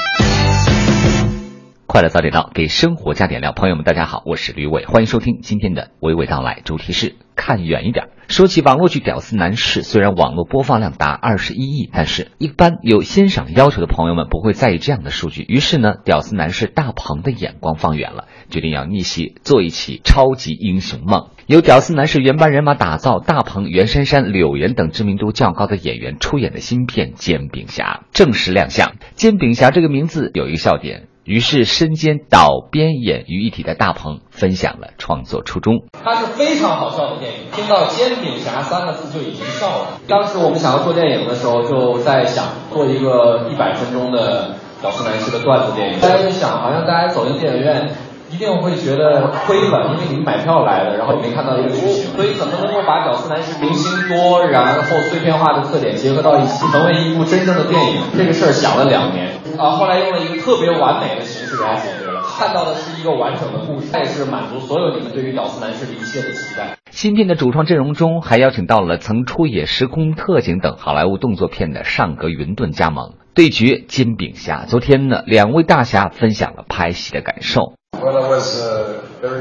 [1.87, 3.53] 快乐早点到，给生活加点料。
[3.53, 6.61] 朋友们，大家好，我是吕伟，欢迎收听今天的娓娓道来。
[6.65, 8.09] 主题是看远一点。
[8.29, 15.45] 说起网络剧《屌丝男士》，虽然网络播放量达二十一亿，但是一般有欣赏要求的朋友们不会在意这样的数据。
[15.49, 21.29] 于是呢，《屌丝男士》大鹏的眼光放远了，决定要逆袭做一起超级英雄梦。
[21.51, 28.93] 由《屌丝男士》原班人马打造，大鹏、袁姗姗、柳岩等知名度较高的演员出演的新片《煎饼侠》正式亮相。
[29.15, 31.09] 煎饼侠这个名字有一个笑点。
[31.25, 35.83] 于是，身兼导编演于一体的大鹏分享了创作初衷。
[36.05, 39.99] 它是非常好笑的电影，听到“煎饼侠”三个字就已经笑了。
[40.07, 45.99] 当时我们想要做电影的时候，就在想做一个一百分钟的《屌丝男士》的段子电影。
[45.99, 47.91] 大家就想，好像大家走进电影院。
[48.33, 58.01] 一定会觉得亏本，因为你们买票来的，然后你没看到一个剧情，所以怎么能够把《屌丝男士》明星多，然后碎片化的特点结合到一起，成为一部真正的电影？
[58.17, 66.77] 这个事儿想了两年啊，后来用了一个特别完美的形式给大家解决了，看到的是一个完整的故事，它也是满足所有你们对于《屌丝男士》的一切的期待。
[66.93, 74.67] 新片的主创阵容中还邀请到了曾出演《时空特警》等好莱坞动作片的上格云顿加盟，对决金饼侠。
[74.67, 77.75] 昨天呢，两位大侠分享了拍戏的感受。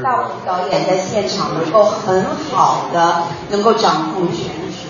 [0.02, 4.88] 大鹏导演在现场能够很好的能够掌控全局，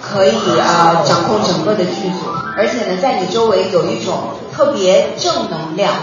[0.00, 5.94] 可以啊、呃、掌控整个的剧组，而且呢，在你周围有一种特别正能量，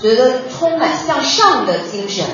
[0.00, 2.24] 觉得充满向上的精神。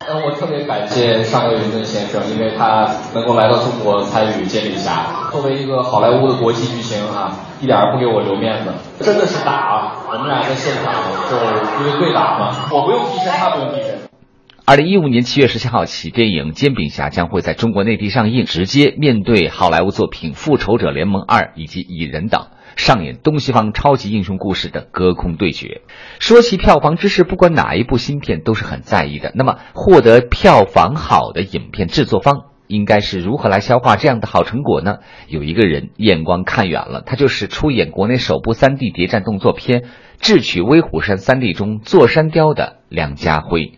[0.00, 8.72] 呃，我特别感谢上个云顿先生，因为他能够来到中国参与《煎饼侠》，作为一个好莱坞的国际巨星啊，一点儿不给我留面子，
[9.02, 9.96] 真的是打！
[10.12, 10.92] 我们俩在现场
[11.30, 11.44] 就是
[11.80, 13.98] 因为对打嘛，我不用替身，他不用替身。
[14.66, 25.82] 二零一五年七月十七号起，电影《煎饼侠》将会在中国内地上映，直接面对好莱坞作品《复仇者联盟二》以及《蚁人》等，上演东西方超级英雄故事的隔空对决。
[26.18, 29.32] 说起票房之事，不管哪一部新片都是很在意的。
[29.34, 34.96] 那么，获得票房好的影片制作方应该是如何来消化这样的好成果呢？
[35.28, 39.80] 有一个人眼光看远了，他就是出演国内首部 3D 谍战动作片
[40.18, 43.72] 《智取威虎山三 D》中座山雕的梁家辉。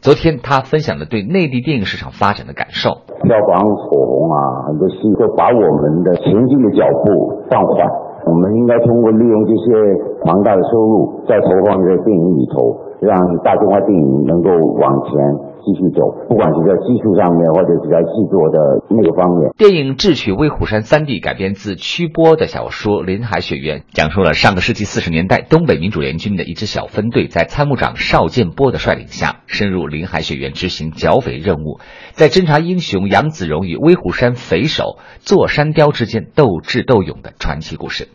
[0.00, 3.04] 昨天他分享了对内地电影市场发展的感受。
[3.22, 8.09] 票房火红啊，很多戏都把我们的前进的脚步放缓。
[8.26, 14.50] 我们应该通过利用这些庞大的收入，在投放在电影里头，让大众化电影能够
[14.80, 18.58] 往前继续走，不管是在技术上面，或者是在制作的
[18.90, 19.52] 那个方面。
[19.56, 31.80] 电影《智取威虎山三 D》改编自曲波的小说《林海雪原》，讲述了上个世纪四十年代东北民主联军的一支小分队在参谋长邵建波的率领下，深入林海雪原执行剿匪任务，
[32.12, 38.08] 在侦察英雄杨子荣与威虎山匪首座山雕之间斗智斗勇的传奇故事。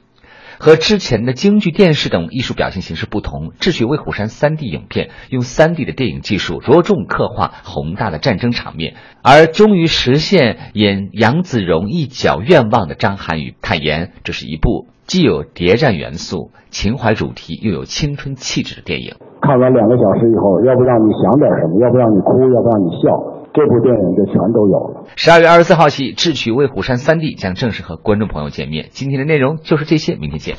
[0.59, 19.15] 和之前的京剧、电视等艺术表现形式不同，《智取威虎山》3D 影片用 3D 的电影技术着重刻画宏大的战争场面，而终于实现演杨子荣一角愿望的张涵予坦言，这是一部既有谍战元素、情怀主题，又有青春气质的电影。
[19.41, 23.34] 看完两个小时以后，要不让你想点什么，要不让你哭，要不让你笑。
[23.55, 25.05] 这部电影就全都有了。
[25.15, 28.89] 十二月二十四号起，《智取威虎山三 D》将正式和观众朋友见面。
[28.91, 30.57] 今天的内容就是这些，明天见。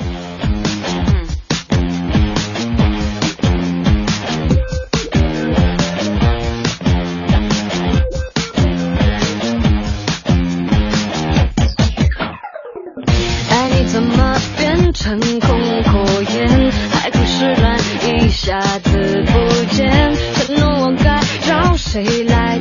[13.51, 15.51] 爱你怎么变成空
[15.83, 16.71] 口烟？
[16.91, 17.79] 海枯石烂，
[18.09, 20.15] 一下子不见。
[20.33, 22.59] 承诺我该找谁来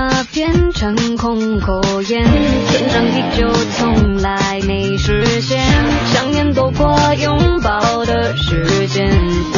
[0.00, 2.24] 么变成空口烟？
[2.70, 5.62] 天长地久从来没实现，
[6.10, 9.06] 想念躲过拥抱的时间，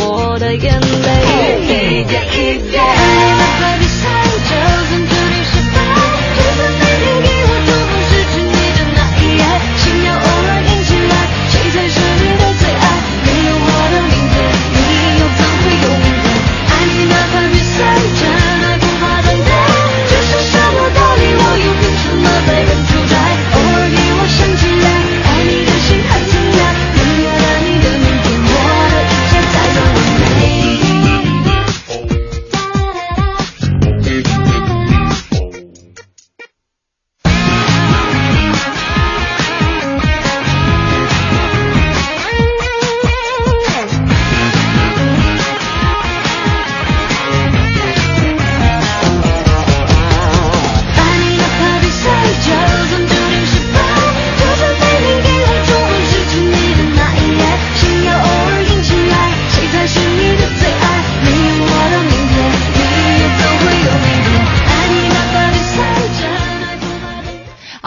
[0.00, 2.82] 我的眼泪一点一点。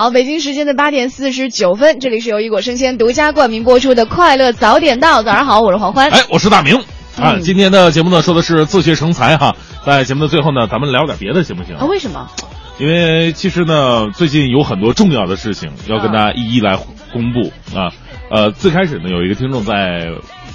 [0.05, 5.21] 好，北京时间的八点四十九分，这里是由一果生鲜独家冠名播出的《快乐早点到》。
[5.23, 6.11] 早上好，我是黄欢。
[6.11, 6.75] 哎，我是大明。
[7.19, 11.75] 啊，今天的节目呢说的是自学成才哈，在节目的最后呢，咱们聊点别的行不行？
[11.77, 12.29] 啊，为什么？
[12.77, 16.77] 因为其实呢，最近有很多重要的事情要跟大家一一来
[17.11, 17.89] 公布啊。
[18.29, 20.11] 呃，最开始呢，有一个听众在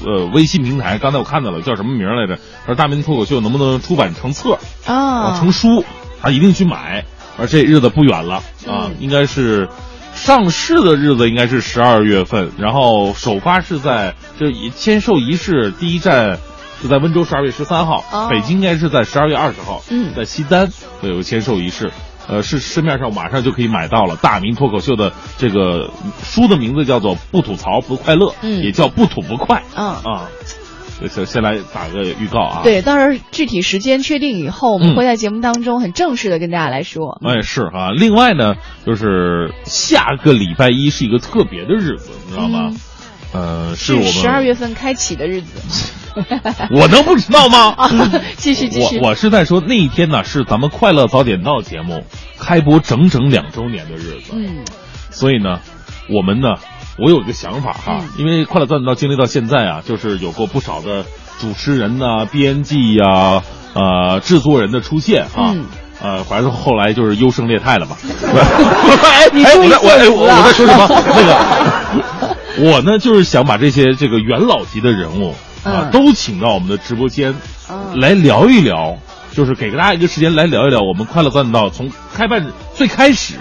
[0.06, 2.36] 呃微信平台，刚才我看到了，叫什么名来着？
[2.60, 4.56] 他说大明脱口秀能不能出版成册
[4.86, 5.40] 啊？
[5.40, 5.84] 成书，
[6.22, 7.04] 他一定去买。
[7.38, 9.68] 而这日子不远了啊，应该是
[10.14, 16.38] 上市的日子应该是十二月份，然后首发是在就签售仪式第一站
[16.82, 20.70] 是在温州十二月十三号，哦北京应该是在十二月二十号，嗯在西单
[21.00, 21.92] 会有个签售仪式。
[22.28, 24.14] 呃，是市面上马上就可以买到了。
[24.14, 25.90] 大明脱口秀的这个
[26.22, 29.64] 书的名字叫做《不吐槽不快乐》，嗯也叫不吐不快。
[29.74, 30.28] 嗯啊，
[31.08, 32.60] 先先来打个预告啊。
[32.62, 37.20] 对，到时候具体时间确定以后，我们嗯会在节目当中很正式的跟大家来说。
[37.24, 37.90] 哎，是啊。
[37.94, 38.54] 另外呢，
[38.86, 42.70] 就是下个礼拜一是一个特别的日子，你知道吗？
[43.32, 45.92] 呃，是我们十二月份开启的日子。
[46.74, 47.68] 我能不知道吗？
[47.78, 47.88] 啊，
[48.36, 48.98] 继续继续。
[48.98, 52.04] 我我是在说那一天呢，是咱们《快乐早点到》节目
[52.40, 54.32] 开播整整两周年的日子。
[54.32, 54.64] 嗯，
[55.10, 55.60] 所以呢，
[56.08, 56.56] 我们呢，
[57.02, 61.04] 我有一个想法哈，嗯因为《快乐早点到》经历到现在啊，就是有过不少的
[61.38, 63.42] 主持人呐、编辑呀、
[63.74, 65.52] 呃制作人的出现啊。
[65.54, 65.64] 嗯
[66.02, 67.94] 呃，反正后来就是优胜劣汰了吧。
[69.34, 70.88] 你哎，我在我哎我在说什么？
[70.88, 77.34] 那个，我呢就是想把这些这个元老级的人物啊、嗯都请到我们的直播间、
[77.70, 78.96] 嗯来聊一聊，
[79.32, 82.46] 就是给大家一个时间来聊一聊我们快乐早点到从开办
[82.80, 83.34] 最开始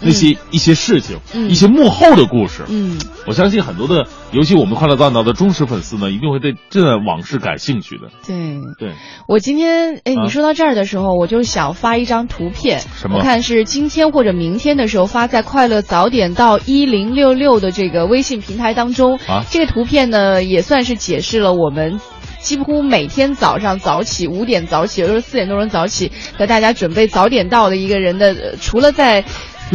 [0.00, 2.64] 那些、一些事情、嗯一些幕后的故事。
[2.68, 8.08] 嗯，我相信很多的，尤其我们快乐大脑的忠实粉丝呢，一定会对这段往事感兴趣的。
[8.26, 8.60] 对。
[8.80, 8.94] 对，
[9.28, 19.18] 我今天哎，啊你说到这儿的时候，我就想发一张图片，什么我看是今天或者明天的时候发在快乐早点到一零六六的这个微信平台当中。
[19.28, 22.00] 啊这个图片呢，也算是解释了我们。
[22.40, 29.24] 几乎每天早上早起五点早起，有的时候四点多钟早起，和大家准备早点到的一个人的，呃除了在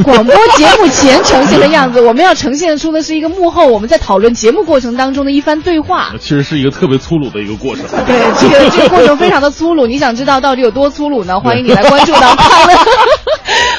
[0.03, 6.13] 广播节目前呈现的样子， 我们要呈现出的是一个幕后我们在讨论节目过程当中的一番对话。
[6.19, 7.85] 其实是一个特别粗鲁的一个过程。
[8.05, 11.39] 对，这个这个过程非常的粗鲁，你想知道到底有多粗鲁呢？
[11.39, 12.79] 欢迎你来关注到快乐，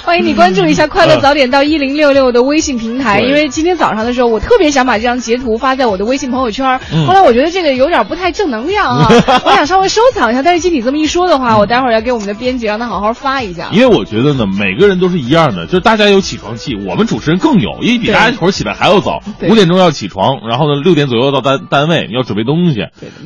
[0.06, 7.08] 欢迎你关注一下快乐早点到一零六六的微信平台，因为今天早上的时候，我特别想把这张截图发在我的微信朋友圈，嗯。
[7.08, 9.08] 后来我觉得这个有点不太正能量啊，
[9.44, 10.42] 我想稍微收藏一下。
[10.42, 13.70] 但是经你这么一说的话，我待会儿要给我们的编辑让他好好发一下。
[13.72, 19.50] 因为我觉得呢，每个人都是一样的，就是大家有起床气，我们主持人更有，因为比大家伙儿起来还要早，对。
[19.50, 22.76] 五点钟要起床，然后呢六点左右到单单位要准备东西，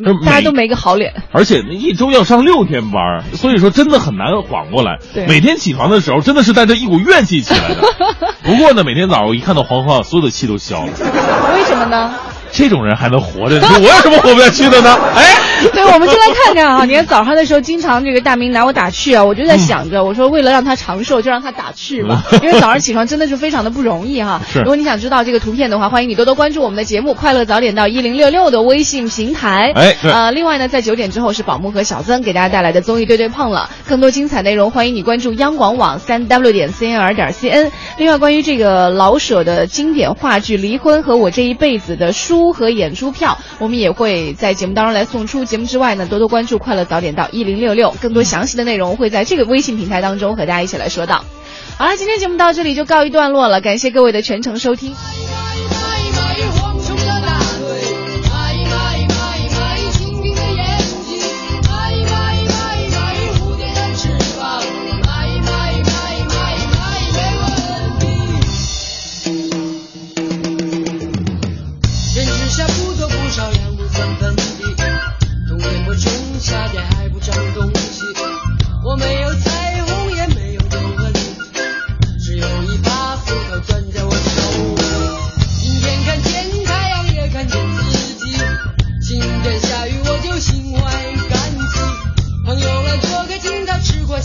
[0.03, 4.97] 就是每大家都没个好脸，而且一周要上六天班，所以说真的很难缓过来。
[5.13, 5.27] 对。
[5.27, 7.83] 每天起床的时候真的是带着一股怨气起来的。
[8.43, 10.93] 不过呢，每天早上我一看到黄花，所有的气都消了。
[11.55, 12.15] 为什么呢？
[12.53, 14.99] 这种人还能活着，你说我有什么活不下去的呢？
[15.15, 15.25] 哎，
[15.73, 16.85] 对，我们就来看看啊！
[16.87, 24.41] 你看早上的时候，经常这个大明拿我打趣啊，我就在想着，我说为了让他长寿，就让他打趣吧， 因为早上起床真的是非常的不容易哈。
[24.53, 29.73] 是如果你想知道这个图片的话，欢迎你多多关注我们的节目《快乐早点到一零六六》的微信平台。
[29.75, 37.71] 哎对呃，另外呢，在九点之后是宝木和小曾给大家带来的综艺对对碰了，更多精彩内容欢迎你关注央广网三 w 点 cnr 点 cn。
[37.99, 45.45] 另外，关于这个老舍的经典话剧《离婚和我这一辈子》的书和演出票，我们也会在节目当中来送出。
[45.45, 51.25] 节目之外呢，多多关注快乐早点到一零六六，更多详细的内容会在这个微信平台当中和大家一起来说到。
[51.79, 54.95] 好了，今天节目到这里就告一段落了，感谢各位的全程收听。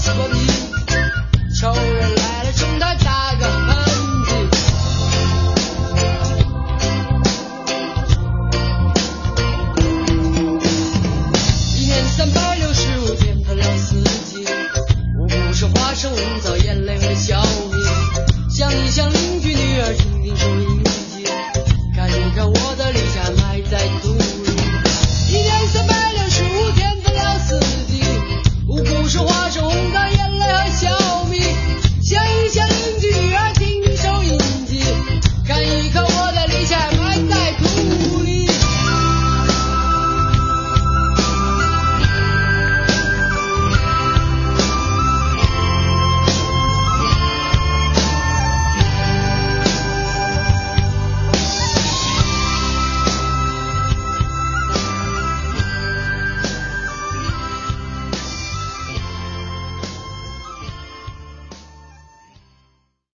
[0.05, 0.44] 他